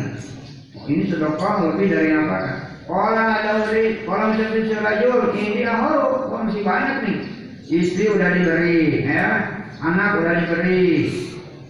[0.77, 2.55] Oh, ini sedekah lebih dari apakah?
[2.89, 7.17] Kalau ada wajah, kalau misalnya serajul ini oh, oh masih banyak nih.
[7.69, 9.45] Istri udah diberi, ya,
[9.77, 11.13] anak udah diberi,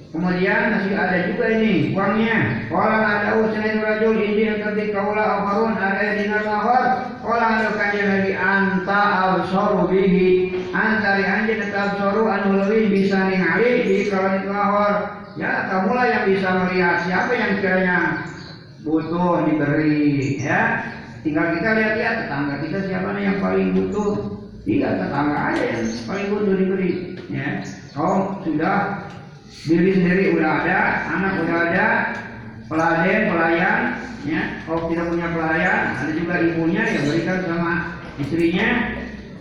[0.10, 2.66] Kemudian masih ada juga ini uangnya.
[2.66, 6.86] Kalau ada usaha rajul ini ketika kaula amarun ada dinar lahor.
[7.22, 10.58] Kalau ada kajian lagi anta absoru bihi.
[10.74, 11.30] Antari
[11.70, 14.94] absoru anu lebih bisa ningali di kalau itu lahor.
[15.38, 17.98] Ya kamulah yang bisa melihat siapa yang kiranya
[18.82, 20.90] butuh diberi ya.
[21.22, 24.42] Tinggal kita lihat-lihat tetangga kita siapa yang paling butuh.
[24.66, 26.92] Tinggal tetangga aja yang paling butuh diberi.
[27.30, 27.62] Ya,
[27.94, 29.06] kau sudah
[29.66, 30.80] diri sendiri udah ada,
[31.14, 31.88] anak udah ada,
[32.70, 33.80] peladen, pelayan,
[34.24, 34.42] ya.
[34.64, 37.72] Kalau tidak punya pelayan, ada juga ibunya yang berikan sama
[38.22, 38.70] istrinya.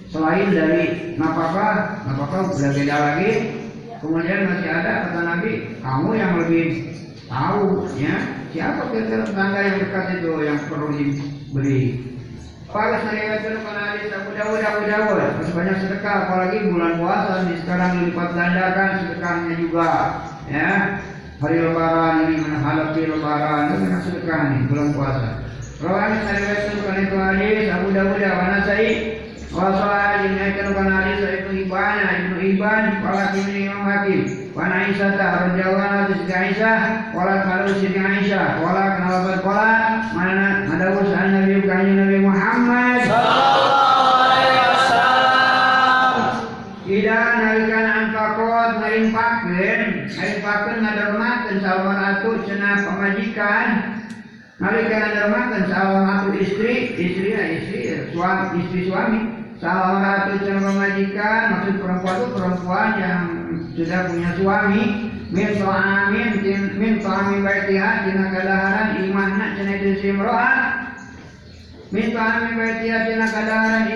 [0.08, 3.32] Selain dari napakah, napakah udah beda lagi.
[3.98, 5.52] Kemudian masih ada kata Nabi,
[5.82, 6.66] kamu yang lebih
[7.28, 8.16] tahu, ya.
[8.48, 11.82] Siapa kira-kira tetangga yang dekat itu yang perlu diberi?
[12.68, 13.48] Pada saya itu
[14.84, 19.90] Dawud harus banyak sedekah apalagi bulan puasa ini sekarang dilipat gandakan sedekahnya juga
[20.52, 21.00] ya.
[21.40, 25.28] Hari lebaran ini menghadapi lebaran itu banyak sedekah nih bulan puasa.
[25.80, 28.98] Rawan saya itu karena itu hadis Abu Dawud Abu Sa'id
[29.48, 31.72] Wasolah dinaikkan karena hadis itu Ibn
[32.20, 37.94] Ibnu Ibn Wala kini Imam Hakim Wan Aisyah tak berjauhan hadis Aisyah Wala kalau Siti
[37.94, 38.58] Aisyah.
[38.58, 43.06] Wala kenapa berkola Mana ada usaha Nabi Bukannya Nabi Muhammad.
[43.06, 46.12] Sallallahu alaihi wasallam.
[46.90, 49.80] Ida nalikan anfakot ngaimpakeun
[50.10, 53.66] ngaimpakeun ngadermakeun sawan atu cenah pamajikan
[54.58, 59.20] nalikan ngadermakeun sawan atu istri istri ya istri suami istri suami.
[59.62, 63.37] Sawan atu cenah pamajikan maksud perempuan itu perempuan yang
[63.78, 64.84] sudah punya suami
[65.30, 66.30] min amin
[66.74, 70.56] min ta'amin baitiha tina kadaharan imanna cenah itu simroah
[71.94, 73.86] min ta'amin baitiha tina kadaharan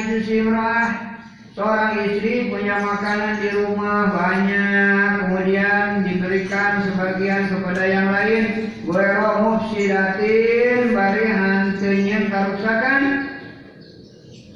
[0.00, 1.16] itu simroah
[1.56, 8.68] Seorang istri punya makanan di rumah banyak, kemudian diberikan sebagian kepada yang lain.
[8.84, 13.00] Wero mufsidatin bari hantunya kerusakan.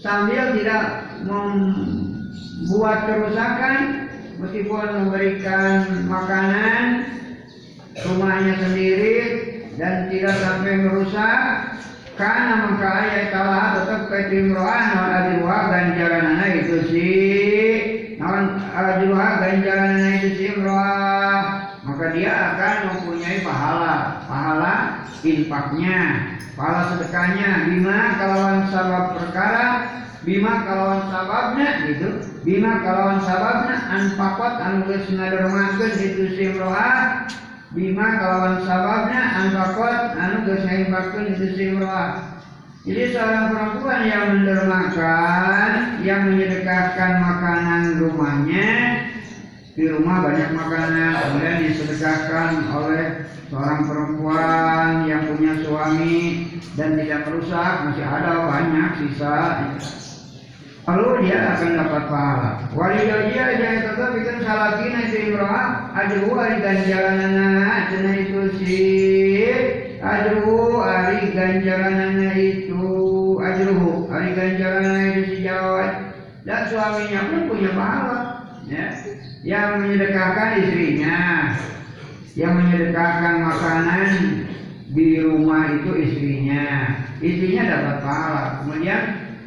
[0.04, 4.09] Sambil tidak membuat kerusakan
[4.40, 7.04] meskipun memberikan makanan
[8.08, 9.16] rumahnya sendiri
[9.76, 11.40] dan tidak sampai merusak
[12.16, 17.72] karena maka ayat kalah tetap ketimroan nawan ajruha ganjaranana itu sih
[18.16, 24.20] nawan ajruha ganjaranana itu imroah maka dia akan mempunyai pahala.
[24.28, 24.74] Pahala
[25.24, 26.00] infaknya
[26.54, 27.48] pahala sedekahnya.
[27.72, 29.66] Bima kalawan sabab perkara
[30.20, 37.28] bima kalawan sababnya gitu bima kalawan sababnya anfakot anu geus ngadermakeun itu si imroah
[37.70, 42.40] bima kalawan sababnya angkakot anu geus ngaimpakeun itu simroah.
[42.80, 48.68] Jadi seorang perempuan yang mendermakan, yang menyedekahkan makanan rumahnya,
[49.76, 57.72] di rumah banyak makanan, kemudian disedekahkan oleh seorang perempuan yang punya suami dan tidak merusak,
[57.84, 59.36] masih ada banyak sisa.
[60.90, 62.50] Lalu dia akan dapat pahala.
[62.74, 68.82] Walidau dia jangan tetap ikan salakin itu imroah ajru ari ganjaranana cenah itu si
[70.02, 72.82] ajru ari ganjaranana itu
[73.38, 76.10] ajruhu ari ganjaranana itu si jawab
[76.42, 78.18] dan suaminya pun punya pahala
[78.66, 78.90] ya.
[79.46, 81.18] Yang menyedekahkan istrinya
[82.34, 84.10] yang menyedekahkan makanan
[84.90, 86.98] di rumah itu istrinya.
[87.22, 88.44] Istrinya dapat pahala.
[88.62, 89.00] Kemudian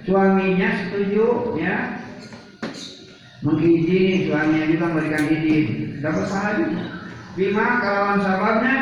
[0.04, 2.00] suaminya setuju ya.
[3.44, 5.66] Mengizini suaminya juga memberikan izin.
[6.00, 6.84] Dapat pahala juga.
[7.34, 8.76] Bima kalawan sababnya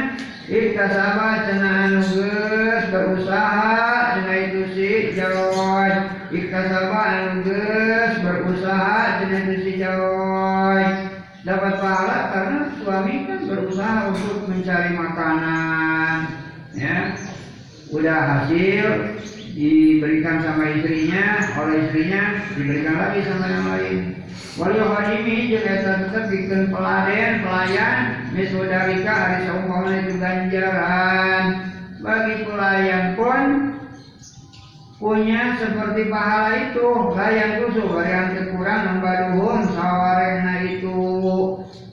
[0.51, 5.91] iktasaba cenah anu geus berusaha cenah itu si jaroy.
[6.29, 10.83] Iktasaba anu geus berusaha cenah itu si jaroy.
[11.41, 16.17] Dapat pahala karena suami kan berusaha untuk mencari makanan
[16.77, 17.17] ya.
[17.89, 19.17] Udah hasil
[19.61, 21.25] diberikan sama istrinya,
[21.61, 22.23] oleh istrinya
[22.57, 23.99] diberikan lagi sama yang lain.
[24.57, 27.97] Wal khadimi jeung eta tetep bikin peladen, pelayan
[28.33, 31.43] miswadarika hari saumpama itu ganjaran.
[32.01, 33.41] Bagi pelayan pun
[34.97, 41.01] punya seperti pahala itu layan kusuk yang kurang nembaduhun sawarena itu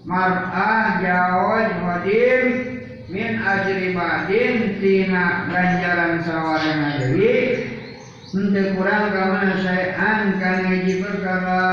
[0.08, 2.77] mar'ah jawaj wadim
[3.08, 7.36] min ajri badin tina ganjaran sawarena jadi
[8.28, 11.64] Henteu kurang kamana sayan kan hiji perkara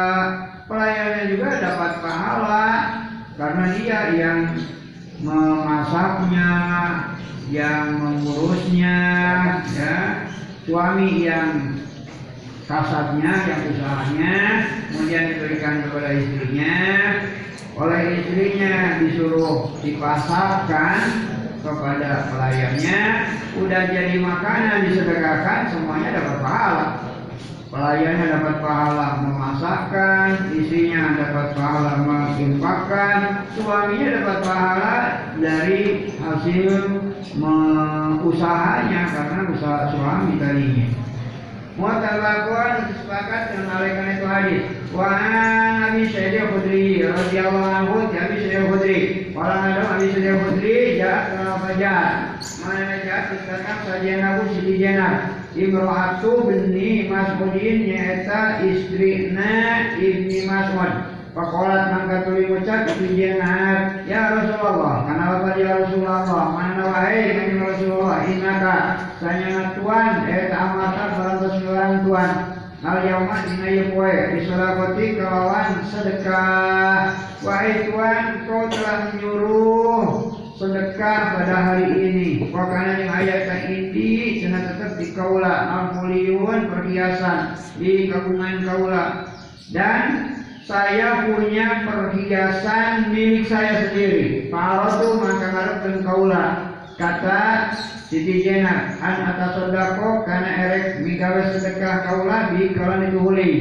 [0.71, 2.67] pelayannya juga dapat pahala
[3.35, 4.39] karena dia yang
[5.19, 6.51] memasaknya,
[7.51, 8.99] yang mengurusnya,
[9.75, 9.95] ya.
[10.63, 11.77] Suami yang
[12.65, 14.35] kasatnya, yang usahanya,
[14.89, 16.73] kemudian diberikan kepada istrinya,
[17.75, 20.99] oleh istrinya disuruh dipasarkan
[21.59, 23.01] kepada pelayannya,
[23.59, 26.87] udah jadi makanan disedekahkan, semuanya dapat pahala.
[27.65, 34.95] Pelayannya dapat pahala memasakkan, istrinya dapat pahala menginfakkan, suaminya dapat pahala
[35.43, 36.71] dari hasil
[38.23, 40.87] usahanya karena usaha suami tadinya.
[41.75, 44.63] Mutabakun sepakat dengan alaikan itu hadis.
[44.95, 48.99] Wa Nabi Syaidi Khudri radhiyallahu anhu Nabi Syaidi Khudri.
[49.35, 52.39] Walau ada Nabi Syaidi Khudri jahat kenal fajar.
[52.63, 55.35] Mana jahat dikatakan sajian Abu Siti Jenab.
[55.51, 59.51] Imro'atu bini Mas'udin nyata istrina
[59.99, 61.04] Ibni Mas'ud.
[61.35, 66.47] Pakolat mangka tuli ngucap jenat Ya Rasulullah Karena apa ya Rasulullah?
[66.55, 68.23] Mana wahai kanjeng Rasulullah?
[68.23, 68.77] Inaka
[69.19, 72.33] Sanya tuan Eta amata barang seseorang tuan
[72.85, 77.17] Al yauma dina ieu poe bisolakoti kelawan sedekah.
[77.41, 80.05] Wahai tuan kau telah menyuruh
[80.53, 82.45] sedekah pada hari ini.
[82.53, 89.33] Wakana yang ayat ini Cina tetap di kaula Almuliun perhiasan Di kagungan kaula
[89.73, 90.34] Dan
[90.65, 94.49] saya punya perhiasan milik saya sendiri.
[94.49, 96.45] Parotu maka ngarepkeun kaula.
[96.95, 97.75] Kata
[98.07, 103.51] Siti Jenab, an atas sodako karena erek migawe sedekah kaula di kalan itu huli.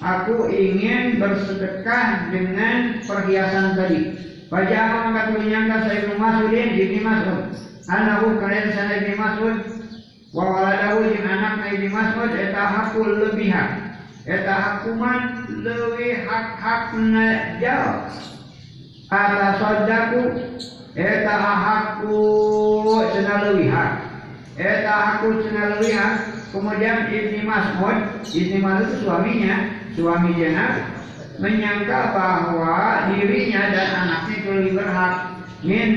[0.00, 4.00] Aku ingin bersedekah dengan perhiasan tadi.
[4.48, 7.40] Pajama maka tulinyangka saya Ibnu Mas'udin Ibnu Mas'ud.
[7.84, 9.56] Anahu kalian sana Ibnu Mas'ud
[10.34, 13.93] wa waladahu jeung anakna Ibnu Mas'ud eta hakul lebihan
[14.24, 18.08] eta hakuman leuwih hak-hakna jauh
[19.12, 20.22] ada sodaku
[20.96, 22.18] eta hakku
[23.12, 23.92] cenah leuwih hak.
[24.56, 26.14] Eta hakku cenah leuwih hak.
[26.54, 27.98] Kemudian Ibni Mas'ud
[28.30, 30.86] Ibni Mas'ud itu suaminya suami jenab
[31.42, 35.14] menyangka bahwa dirinya dan anaknya itu lebih berhak.
[35.66, 35.90] Min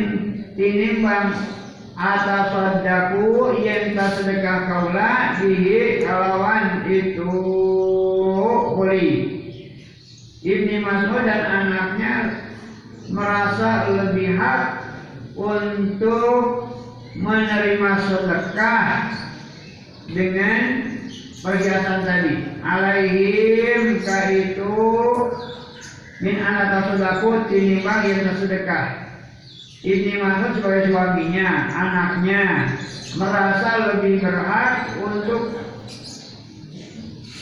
[0.58, 1.38] tinimbang
[1.94, 7.30] atas sodaku yang tak sedekah kaula bihi kalawan itu
[8.78, 9.10] Khuli.
[10.46, 12.14] Ibni Mas'ud dan anaknya
[13.10, 14.86] merasa lebih hak
[15.34, 16.70] untuk
[17.18, 18.86] menerima sedekah
[20.14, 20.62] dengan
[21.42, 22.36] perhiasan tadi.
[22.62, 24.78] Alaihim ka itu
[26.22, 29.10] min anak tasodakut tinimbang yang tersedekah.
[29.82, 32.70] Ibni Mas'ud sebagai suaminya, anaknya
[33.18, 35.67] merasa lebih berhak untuk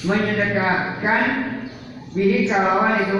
[0.05, 1.23] menyedekahkan
[2.13, 3.17] bihi kalawan itu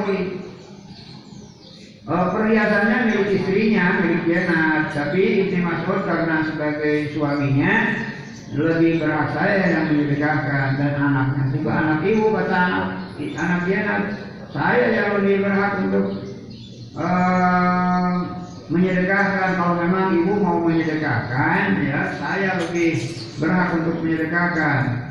[2.08, 4.94] uh, perhiasannya milik istrinya, milik jenat.
[4.94, 7.74] Tapi Ibni Mas'ud karena sebagai suaminya
[8.56, 10.68] lebih berhak saya yang menyedekahkan.
[10.80, 12.62] Dan anaknya juga anak ibu kata
[13.20, 14.04] anak jenat
[14.54, 16.08] saya yang lebih berhak untuk
[16.96, 18.14] uh,
[18.72, 19.50] menyedekahkan.
[19.60, 23.02] Kalau memang ibu mau menyedekahkan ya saya lebih
[23.42, 25.05] berhak untuk menyedekahkan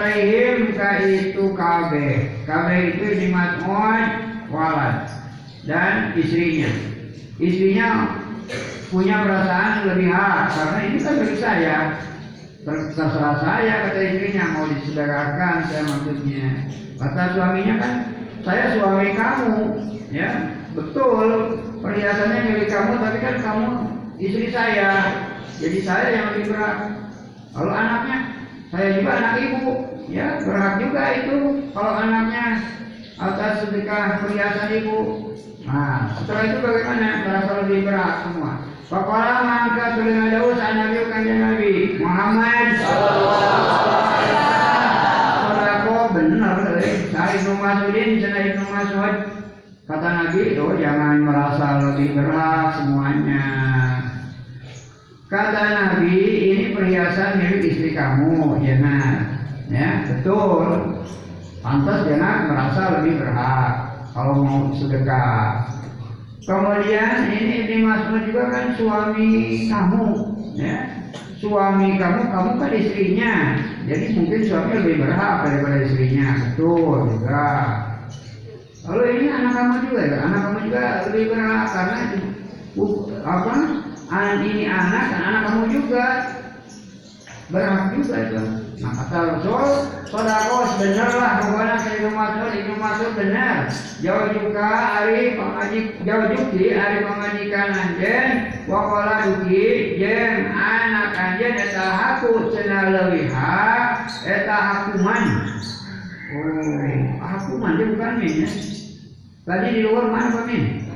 [0.00, 2.32] Alaihim ka itu kabe.
[2.48, 5.04] Kabe itu dimatmuan walad
[5.68, 6.72] dan istrinya.
[7.36, 8.16] Istrinya
[8.88, 11.78] punya perasaan lebih hak karena ini kan milik saya.
[12.64, 16.48] Terserah saya kata istrinya mau disedekahkan saya maksudnya.
[16.96, 17.92] Kata suaminya kan
[18.40, 19.56] saya suami kamu
[20.16, 23.68] ya betul perhiasannya milik kamu tapi kan kamu
[24.16, 25.12] istri saya
[25.60, 26.78] jadi saya yang lebih berat.
[27.52, 28.40] Kalau anaknya
[28.70, 31.36] saya juga anak ibu, ya berhak juga itu
[31.76, 32.64] kalau anaknya
[33.20, 34.98] atas sedekah perhiasan ibu.
[35.68, 37.08] Nah, setelah itu bagaimana?
[37.28, 38.70] Merasa lebih berat semua.
[38.90, 42.74] Pakola mangka tulis jauh saat Nabi kanjeng Nabi Muhammad
[45.46, 46.58] Sodako benar
[47.14, 49.14] Saya Ibnu Mas'udin Ibnu Mas'ud
[49.86, 53.46] Kata Nabi itu jangan merasa lebih berat semuanya
[55.30, 56.18] Kata Nabi,
[56.50, 59.39] ini perhiasan milik istri kamu, ya nah.
[59.70, 60.98] Ya, betul.
[61.62, 63.72] Pantas jangan merasa lebih berhak
[64.10, 65.70] kalau mau sedekah.
[66.42, 69.28] Kemudian ini Mas'ud juga kan suami
[69.70, 70.04] kamu,
[70.58, 70.88] ya.
[71.38, 73.34] Suami kamu, kamu kan istrinya.
[73.86, 76.26] Jadi mungkin suami lebih berhak daripada istrinya.
[76.50, 77.48] Betul juga.
[78.90, 81.96] Lalu ini anak kamu juga ya, anak kamu juga lebih berhak karena
[82.74, 83.54] uh, apa?
[84.10, 86.04] Ini anak dan anak kamu juga
[87.52, 88.42] berhak juga itu.
[88.80, 93.68] Nah kata Rasul, sodako benerlah pokoknya saya Ibnu Mas'ud, Ibnu Mas'ud benar.
[94.00, 98.28] Jauh juga hari pengajik, jauh juga hari pengajikan anjen,
[98.64, 103.68] wakola duki, jem anak anjen eta haku cenah lewiha,
[104.24, 105.24] eta hakuman.
[106.30, 108.50] Oh, hakuman dia bukan min ya.
[109.44, 110.88] Tadi di luar mana Pak Min?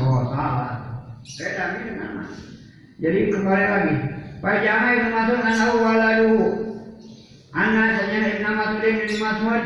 [0.00, 0.78] Oh, salah.
[1.20, 2.24] Beda min nama.
[2.96, 4.21] Jadi kembali lagi.
[4.42, 6.34] Pajama Ibnu Mas'ud anahu waladu.
[7.54, 9.62] Anak saja Ibnu Mas'ud Ibnu Mas'ud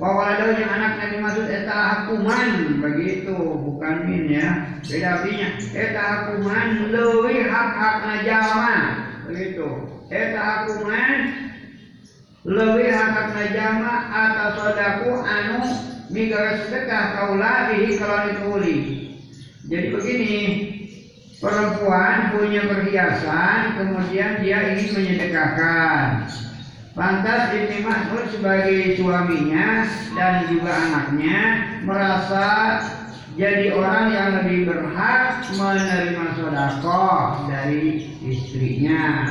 [0.00, 4.80] wa waladu yang anak Ibnu Mas'ud eta hakuman begitu bukan min ya.
[4.80, 5.48] Beda artinya.
[5.76, 8.76] Eta hakuman leuwih hak-hakna jalma
[9.28, 9.68] begitu.
[10.08, 11.12] Eta hakuman
[12.48, 15.60] leuwih hak-hakna jalma atas sodaku anu
[16.08, 18.24] migawe sedekah kaula bihi kalau.
[19.64, 20.32] Jadi begini,
[21.42, 26.30] perempuan punya perhiasan, kemudian dia ingin menyedekahkan.
[26.94, 29.82] Lantas Ibnu Mas'ud sebagai suaminya
[30.14, 31.38] dan juga anaknya
[31.82, 32.46] merasa
[33.34, 37.10] jadi orang yang lebih berhak menerima sodako
[37.50, 39.26] dari istrinya.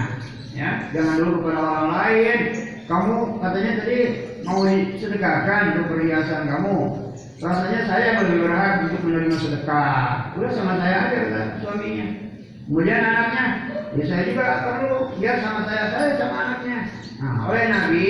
[0.52, 2.40] Ya, jangan dulu kepada orang lain.
[2.84, 4.00] Kamu katanya tadi
[4.44, 6.78] mau disedekahkan untuk perhiasan kamu.
[7.44, 10.32] Rasanya saya lebih berhak untuk menerima sedekah.
[10.40, 12.07] Udah sama saya aja kata suaminya.
[12.64, 13.45] Kemudian anaknya,
[13.99, 14.99] ya saya juga perlu.
[15.20, 16.78] Biar sama saya, saya sama anaknya.
[17.20, 18.07] Nah, oleh Nabi,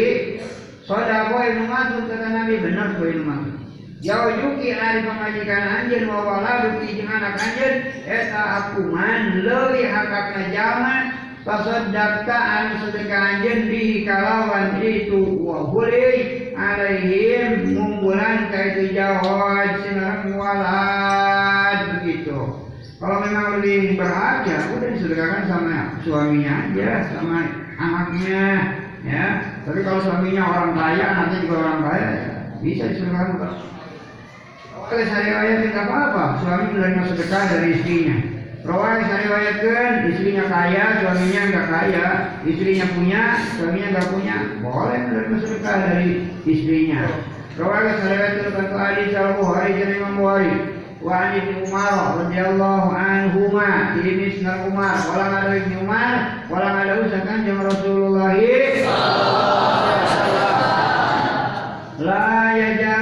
[0.85, 1.35] sodako
[1.65, 3.57] Mas'ud kata Nabi benar tuh Mas'ud.
[4.03, 10.51] Jauh yuki ari pemajikan anjeun wa waladu ki jeung anak anjeun eta akuman leuwih hakakna
[10.51, 20.39] jalma tasaddaqta anu sedekah bihi kalawan itu wa hulih alaihim mumbulan ka itu jawad sinarang
[20.39, 22.63] walad begitu.
[23.03, 27.39] Kalau memang lebih berhak ya udah disedekahkan sama suaminya aja sama
[27.75, 28.43] anaknya
[29.03, 29.25] ya.
[29.67, 32.31] Tapi kalau suaminya orang kaya, anaknya juga orang kaya ya
[32.63, 33.51] bisa disedekahkan.
[34.83, 38.32] Oleh saya ayat tidak apa-apa, suami menerima sedekah dari istrinya.
[38.63, 42.07] Rawai saya riwayatkan istrinya kaya, suaminya nggak kaya,
[42.47, 43.23] istrinya punya,
[43.59, 46.07] suaminya nggak punya, boleh menerima sedekah dari
[46.47, 47.03] istrinya.
[47.59, 50.79] Rawai saya riwayatkan tentang hadis Al Bukhari dan Imam Bukhari.
[51.03, 57.03] Wa an Ibnu Umar radhiyallahu anhuma ini misnal Umar wala ada Ibnu Umar wala ada
[57.03, 58.31] usahakan jeung Rasulullah
[61.99, 62.92] La yajalu cenah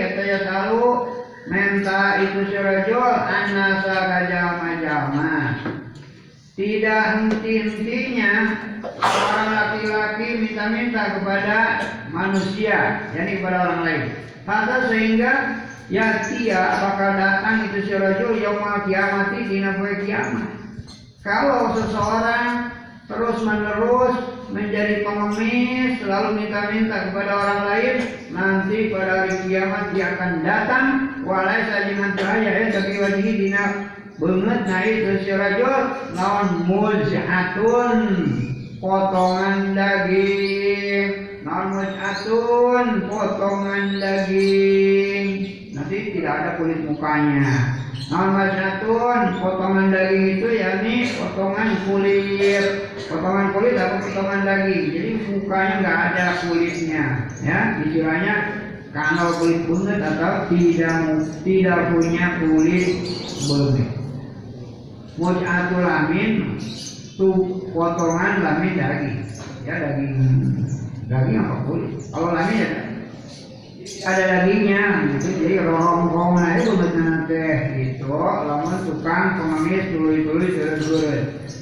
[0.00, 1.08] eta ya salu
[1.50, 5.58] menta itu si rajul annasa kajama-jama
[6.52, 8.32] tidak henti-hentinya
[8.84, 11.58] orang laki-laki minta-minta kepada
[12.12, 14.04] manusia, yakni kepada orang lain.
[14.44, 15.32] Maka sehingga
[15.88, 20.48] ya dia bakal datang itu si rajul yaumul kiamati poe kiamat.
[21.24, 22.68] Kalau seseorang
[23.08, 24.14] terus menerus
[24.52, 27.96] menjadi pengemis selalu minta-minta kepada orang lain
[28.36, 30.86] nanti pada hari kiamat dia akan datang.
[31.24, 33.64] Walai sajiman cahaya eh bagi wajih dina.
[34.20, 35.76] Banget nah itu si rajul
[36.14, 38.00] lawan mujhatun
[38.78, 41.08] potongan daging
[41.42, 47.42] lawan mujhatun potongan daging nanti tidak ada kulit mukanya.
[48.06, 52.66] Lawan mujhatun potongan daging itu yakni potongan kulit.
[53.10, 54.84] Potongan kulit atau potongan daging.
[54.94, 57.04] Jadi mukanya nggak ada kulitnya
[57.42, 57.58] ya.
[57.82, 58.34] Istilahnya
[58.94, 60.96] kalau kulit bunget atau tidak
[61.42, 62.86] tidak punya kulit
[63.50, 63.90] bunget
[65.12, 66.30] Muj'atul lamin
[67.18, 69.18] tuh potongan lamin daging.
[69.66, 70.14] Ya daging
[71.10, 71.90] daging apa kulit?
[72.14, 72.70] Kalau lamin ya
[74.00, 75.28] ada dagingnya gitu.
[75.44, 78.08] Jadi rong-rong itu benar teh gitu.
[78.16, 81.20] Lamun tukang pengemis tuluy-tuluy tuluy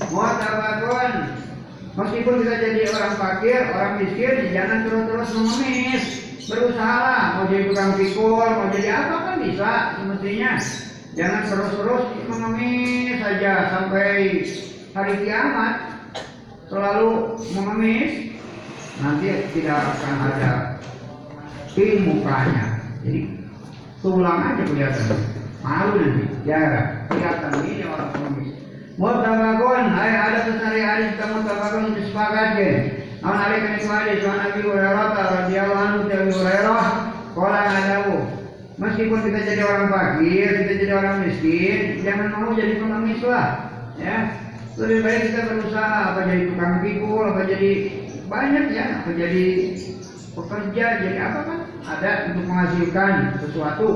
[0.09, 1.37] mau tabakon
[1.93, 6.05] meskipun kita jadi orang fakir orang miskin jangan terus-terus mengemis.
[6.51, 7.39] Berusaha.
[7.39, 10.53] Mau jadi tukang pikul mau jadi apa kan bisa semestinya.
[11.15, 14.11] Jangan terus-terus mengemis saja sampai
[14.95, 15.75] hari kiamat.
[16.71, 17.11] Selalu
[17.55, 18.31] mengemis
[19.03, 19.27] nanti
[19.57, 20.53] tidak akan ada
[21.77, 22.65] di mukanya.
[23.05, 23.21] Jadi
[24.01, 25.19] tulang aja kelihatan.
[25.61, 26.25] Malu nanti.
[26.49, 26.61] Ya
[27.11, 28.51] kelihatan ini orang pengemis.
[29.01, 35.09] mutabakun ay ada kesari hadis kita mutabakun disepakatkan Namun hari kini hadis Wa Nabi Hurairah
[35.17, 36.85] radhiyallahu anhu dari Abi Hurairah
[37.33, 38.41] Kala ngadawu
[38.81, 43.69] Meskipun kita jadi orang fakir, kita jadi orang miskin, jangan mau jadi pengemis lah,
[44.01, 44.33] ya.
[44.81, 47.73] Lebih baik kita berusaha apa jadi tukang pikul, apa jadi
[48.25, 49.45] banyak ya, apa jadi
[50.33, 51.60] pekerja, jadi apa kan?
[51.85, 53.13] Ada untuk menghasilkan
[53.45, 53.89] sesuatu.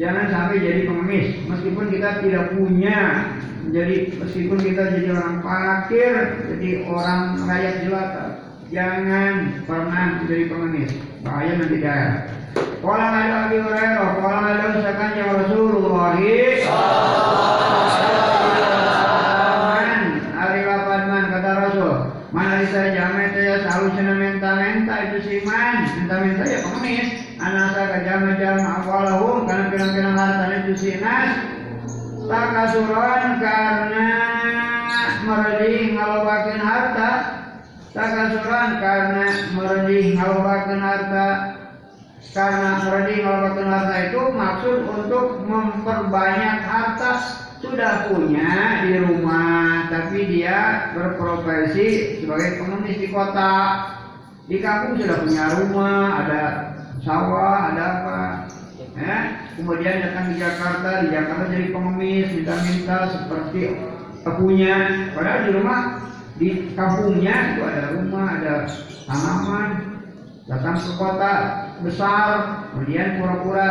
[0.00, 3.00] Jangan sampai jadi pengemis, meskipun kita tidak punya,
[3.68, 6.12] jadi meskipun kita jadi orang fakir,
[6.48, 8.26] jadi orang rakyat jelata,
[8.72, 12.32] jangan pernah menjadi pengemis, bahaya nanti daerah.
[12.80, 16.16] Qala ada Abi Hurairah, qala ada usahakan ya Rasulullah
[21.10, 21.92] Man, kata Rasul.
[22.30, 26.69] Mana bisa jamet ya selalu cina menta-menta itu si man, menta-menta ya.
[27.40, 31.40] Anasa ke jama-jama awalahum karena pirang-pirang harta itu si nas.
[32.28, 34.08] Takasuran karena
[35.24, 37.10] meredih ngalobakin harta.
[37.96, 39.24] Takasuran karena
[39.56, 41.28] meredih ngalobakin harta
[42.30, 47.12] karena meredih ngalobakin harta itu maksud untuk memperbanyak harta
[47.60, 53.54] sudah punya di rumah tapi dia berprofesi sebagai pengemis di kota
[54.48, 56.42] di kampung sudah punya rumah ada
[57.04, 58.20] sawah ada apa?
[58.96, 59.16] Ya
[59.56, 63.60] kemudian datang di Jakarta di Jakarta jadi pengemis minta-minta seperti
[64.24, 64.76] punya
[65.16, 65.80] padahal di rumah
[66.36, 68.54] di kampungnya itu ada rumah ada
[69.08, 69.68] tanaman
[70.48, 71.34] datang ke kota
[71.80, 72.28] besar
[72.72, 73.70] kemudian pura-pura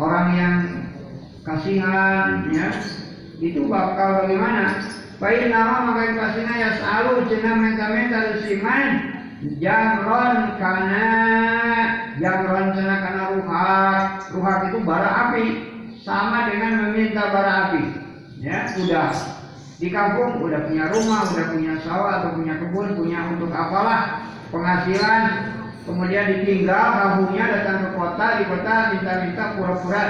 [0.00, 0.56] orang yang
[1.46, 2.68] kasihan ya.
[3.42, 4.86] Itu bakal bagaimana?
[5.18, 8.82] Baik nama maka yang kasihan ya selalu cina menta-menta lusiman
[9.58, 11.06] jamron karena
[12.18, 14.00] jamron cina karena ruhak
[14.30, 15.46] ruhak itu bara api.
[16.02, 17.82] Sama dengan meminta bara api.
[18.42, 19.14] Ya udah
[19.78, 24.22] di kampung udah punya rumah udah punya sawah atau punya kebun punya untuk apalah.
[24.50, 25.22] Penghasilan
[25.86, 30.04] kemudian ditinggal kampungnya datang ke kota di kota minta-minta pura-pura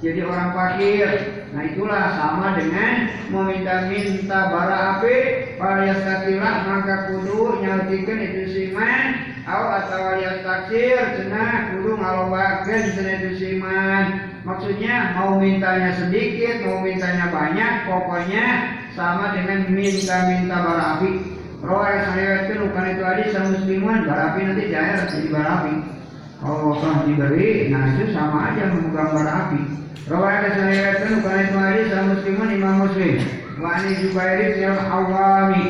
[0.00, 1.08] jadi orang fakir
[1.50, 5.18] nah itulah sama dengan meminta-minta bara api
[5.58, 9.06] alias takilah maka kudu nyaltikan itu siman
[9.50, 16.86] au atau alias taksir cenah kudu ngalobakeun cenah itu siman maksudnya mau mintanya sedikit mau
[16.86, 18.46] mintanya banyak pokoknya
[18.94, 25.04] sama dengan minta-minta bara api Roh saya itu bukan itu hadis musliman barapi nanti cair
[25.12, 25.99] jadi barapi.
[26.40, 29.60] Kalau telah diberi, nah itu sama aja memegang bara api.
[30.08, 33.14] Rawa saya itu bukan itu hadis sama musliman imam muslim.
[33.60, 35.64] Wa ani Jubair bin Awami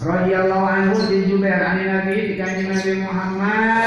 [0.00, 3.84] radhiyallahu anhu di Jubair ani Nabi kanjeng Nabi Muhammad.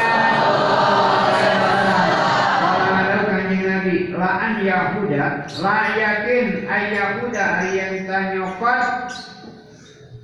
[2.62, 5.26] Kalau ada kanjeng Nabi, laan Yahuda,
[5.58, 7.71] la yakin ay Yahuda tanyokot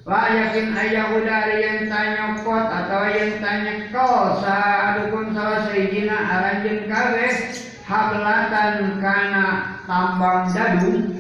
[0.07, 6.87] La yakin ayah udari yang tanya kot atau yang tanya kau Sa'adukun salah sejina aranjen
[6.87, 7.35] kabeh
[7.83, 9.47] Hablatan kana
[9.83, 11.11] tambang dadung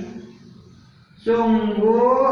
[1.19, 2.31] Sungguh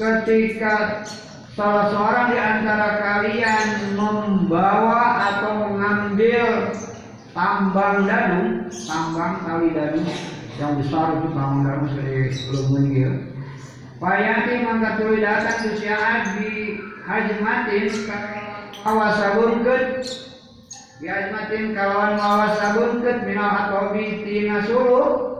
[0.00, 1.04] ketika
[1.52, 3.68] salah seorang di antara kalian
[4.00, 6.72] membawa atau mengambil
[7.36, 10.08] tambang dadung, tambang tali dadung
[10.56, 13.39] yang besar itu tambang dadung dari lumun gitu.
[14.00, 17.92] Payati mangka tuluy datang susiaan di hajmatin
[18.80, 20.00] awasabunkeut
[20.96, 25.36] di hajmatin kalawan awasabunkeut minal atobi tina suluh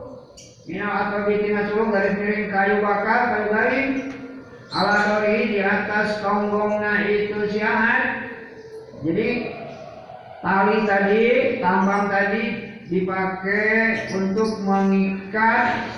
[0.69, 3.91] minal atobi tina suluh dari piring kayu bakar kayu garing.
[4.71, 8.29] Ala dori di atas tonggongna itu siaan
[9.03, 9.57] jadi
[10.45, 11.25] tali tadi
[11.59, 12.45] tambang tadi
[12.87, 15.91] dipakai untuk mengikat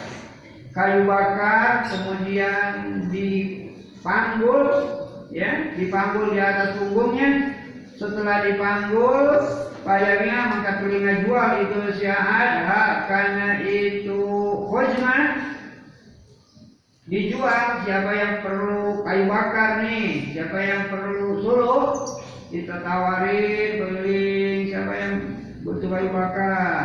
[0.73, 4.65] kayu bakar kemudian dipanggul
[5.29, 7.61] ya dipanggul di atas punggungnya.
[7.93, 9.39] Setelah dipanggul
[9.87, 14.21] payahnya maka telinga jual itu syahadah karena itu
[14.67, 15.39] khuzmah
[17.07, 21.99] dijual siapa yang perlu kayu bakar nih siapa yang perlu suluh
[22.49, 25.15] kita tawarin beli siapa yang
[25.63, 26.85] butuh kayu bakar.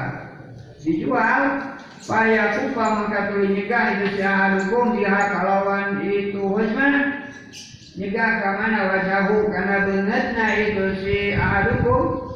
[0.77, 1.41] Dijual
[2.07, 6.39] Paya kupa maka nyegah itu syahadukum dia kalawan itu.
[6.39, 7.19] Husma
[7.99, 12.31] nyegah kamana wajahu karena bengetna itu si ahadukum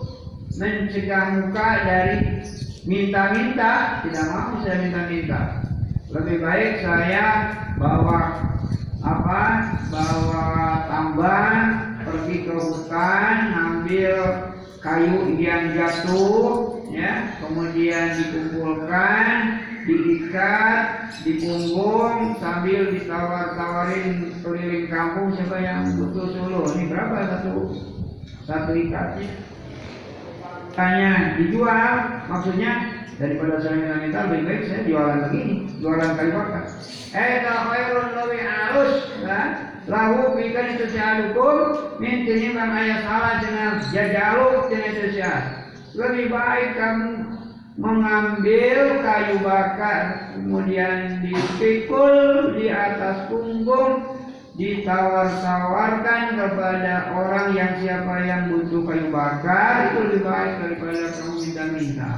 [0.60, 2.44] mencegah muka dari
[2.84, 4.04] minta-minta.
[4.04, 5.64] Tidak mau saya minta-minta.
[6.12, 7.28] Lebih baik saya
[7.80, 8.20] bawa
[9.00, 9.44] apa?
[9.88, 10.48] Bawa
[10.92, 14.20] tambang pergi ke hutan ambil
[14.84, 17.40] kayu yang jatuh ya.
[17.40, 19.34] Kemudian dikumpulkan
[19.88, 25.34] diikat di punggung sambil ditawar-tawarin keliling kampung.
[25.34, 26.62] Siapa yang butuh solo?
[26.76, 27.16] Ini berapa?
[27.28, 27.56] Satu?
[28.46, 29.32] Satu ikatnya
[30.72, 32.24] tanya dijual?
[32.32, 36.66] Maksudnya daripada saya minta-minta lebih baik saya jualan begini jualan kali bakar
[37.14, 39.50] eh khairun lebih halus kan
[39.86, 41.58] lahu bikan itu syahadukum
[42.02, 45.61] min tinimbang ayah salah dengan jajaluk dengan syahad
[45.92, 47.12] lebih baik kamu
[47.80, 54.22] mengambil kayu bakar kemudian dipikul di atas punggung
[54.60, 62.16] ditawar-tawarkan kepada orang yang siapa yang butuh kayu bakar itu lebih baik daripada kamu minta-minta.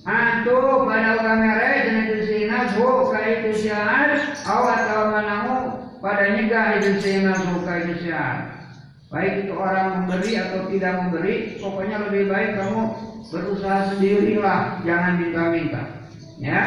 [0.00, 0.56] Antu
[0.88, 5.58] pada orang mereka dengan itu sinas ho itu syahat awat atau manamu
[6.00, 8.49] pada nyegah itu sinas ho itu syahat.
[9.10, 12.82] Baik itu orang memberi atau tidak memberi, pokoknya lebih baik kamu
[13.26, 15.82] berusaha sendirilah, jangan minta-minta.
[16.38, 16.62] Ya,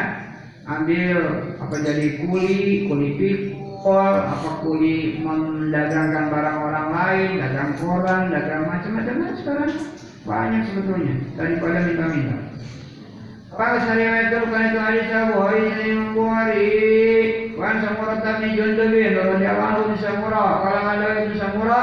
[0.68, 8.68] ambil apa jadi kuli, kuli pikul, apa kuli mendagangkan barang orang lain, dagang koran, dagang
[8.68, 9.72] macam-macam nah, sekarang
[10.28, 12.36] banyak sebetulnya daripada minta-minta.
[13.56, 16.68] Apa syariat itu bukan itu hari sabu hari ini membuari
[17.54, 21.82] Wan samura tapi jondobin Lalu dia di samura Kalau ada itu samura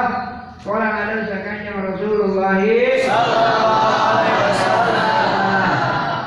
[0.62, 6.22] Kalau ada sakanya Rasulullah Sallallahu alaihi wasallam.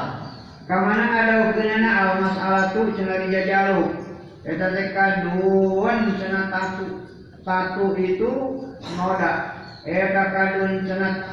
[0.66, 3.94] Kamana ada hukumnya al masalah tu cenari jajalu.
[4.42, 7.06] Eta teh kaduan cenah satu.
[7.46, 8.58] Satu itu
[8.98, 9.54] noda.
[9.86, 11.30] Eta kadun cenah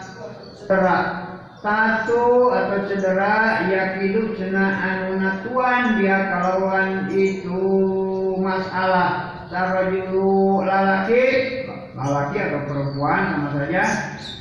[0.62, 1.00] cedera.
[1.58, 7.66] Satu atau cedera ya hidup cenah anu natuan dia kalawan itu
[8.38, 9.42] masalah.
[9.50, 11.61] Sarajulu lalaki
[12.02, 13.84] lalaki atau perempuan sama saja.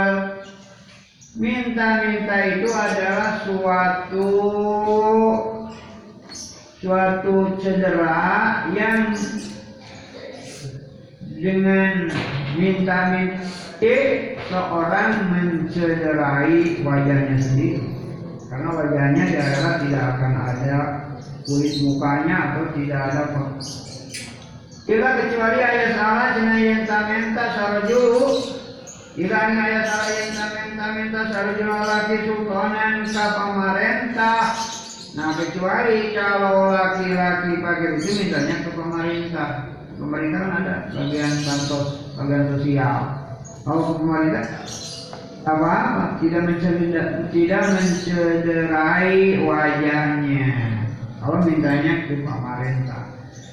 [1.37, 4.29] minta-minta itu adalah suatu
[6.77, 9.17] suatu cedera yang
[11.37, 12.09] dengan
[12.57, 13.45] minta-minta
[14.49, 17.85] seorang mencederai wajahnya sendiri.
[18.49, 20.79] Karena wajahnya daerah tidak akan ada
[21.47, 23.23] kulit mukanya atau tidak ada
[24.87, 28.39] Ila kecuali ayat salah cina yang tamenta sarjulu
[29.19, 34.43] Ila ini ayat salah yang tamenta menta sarjulu laki sultanan ka pemerintah.
[35.17, 39.49] Nah kecuali kalau laki-laki pakai itu misalnya ke pemerintah.
[39.97, 41.89] Pemerintah kan ada bagian bansos,
[42.21, 42.97] bagian sosial.
[43.65, 44.45] Kalau pemerintah
[45.47, 50.76] apa apa tidak mencederai, tidak mencederai wajahnya
[51.27, 53.03] kalau mintanya ke pemerintah.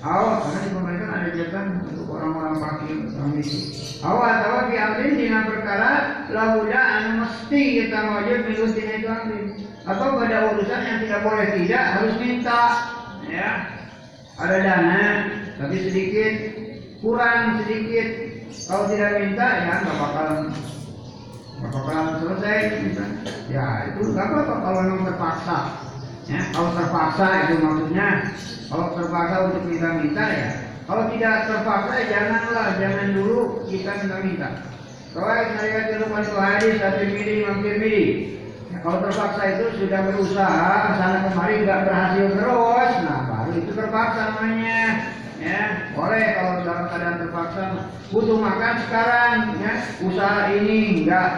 [0.06, 3.64] Awal karena di pemerintah ada jatah untuk orang-orang fakir orang miskin.
[4.06, 5.91] Awal atau diambil dengan perkara
[6.30, 8.38] lauda anu mesti kita wajib
[8.78, 9.44] tina itu ambil.
[9.90, 12.62] Atau pada urusan yang tidak boleh tidak harus minta
[13.26, 13.50] ya.
[14.38, 15.04] Ada dana
[15.58, 16.34] tapi sedikit
[17.02, 18.08] kurang sedikit.
[18.70, 20.30] Kalau tidak minta ya nggak bakal
[21.64, 23.24] Apakah selesai misalnya?
[23.48, 25.58] Ya itu nggak apa-apa kalau memang terpaksa.
[26.24, 28.08] Ya, kalau terpaksa itu maksudnya
[28.72, 30.50] kalau terpaksa untuk minta-minta ya.
[30.84, 34.50] Kalau tidak terpaksa janganlah, jangan dulu kita minta-minta.
[35.14, 36.06] Kalau itu itu
[36.40, 38.06] hadis satu mili mampir mili.
[38.72, 44.22] Ya, kalau terpaksa itu sudah berusaha sana kemari nggak berhasil terus, nah baru itu terpaksa
[44.32, 44.80] namanya.
[45.44, 47.62] Ya, boleh kalau dalam keadaan terpaksa
[48.16, 49.74] butuh makan sekarang, ya
[50.08, 51.30] usaha ini nggak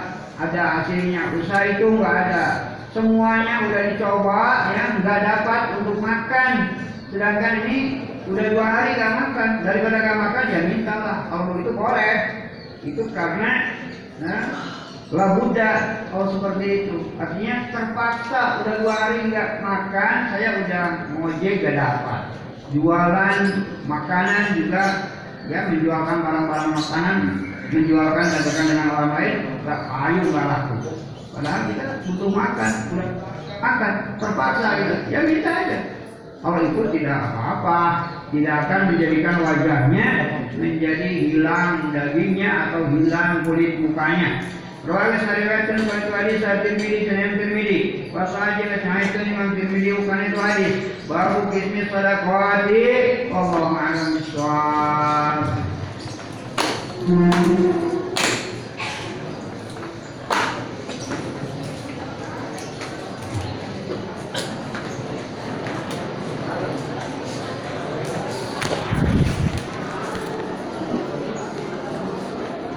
[0.46, 2.75] ada hasilnya, usaha itu nggak ada.
[2.96, 6.80] Semuanya udah dicoba, ya nggak dapat untuk makan.
[7.12, 11.18] Sedangkan ini udah dua hari nggak makan, daripada nggak makan ya mintalah.
[11.28, 12.16] Kalau itu boleh,
[12.88, 13.52] itu karena
[14.24, 14.44] nah,
[15.12, 15.72] lah Buddha
[16.08, 16.98] kalau seperti itu.
[17.20, 20.84] Artinya terpaksa udah dua hari nggak makan, saya udah
[21.20, 22.22] ngojek gak dapat.
[22.72, 23.40] Jualan
[23.92, 24.84] makanan juga
[25.52, 27.18] ya menjualkan barang-barang makanan
[27.76, 29.36] menjualkan dagangan dengan orang lain
[29.68, 30.95] ayu nggak laku
[31.36, 32.72] padahal kita butuh makan
[33.60, 35.80] makan terpaksa gitu ya minta aja
[36.40, 37.82] kalau itu tidak apa-apa
[38.32, 40.08] tidak akan menjadikan wajahnya
[40.56, 44.46] menjadi hilang dagingnya atau hilang kulit mukanya
[44.86, 48.06] Rawal sariwayatkan pada hadis saat Tirmidzi dan Tirmidzi.
[48.14, 50.78] Wasaji itu Imam Tirmidzi bukan itu hadis.
[51.10, 52.86] Baru kismi sadaqati.
[53.34, 55.58] Wallahu a'lam bishawab.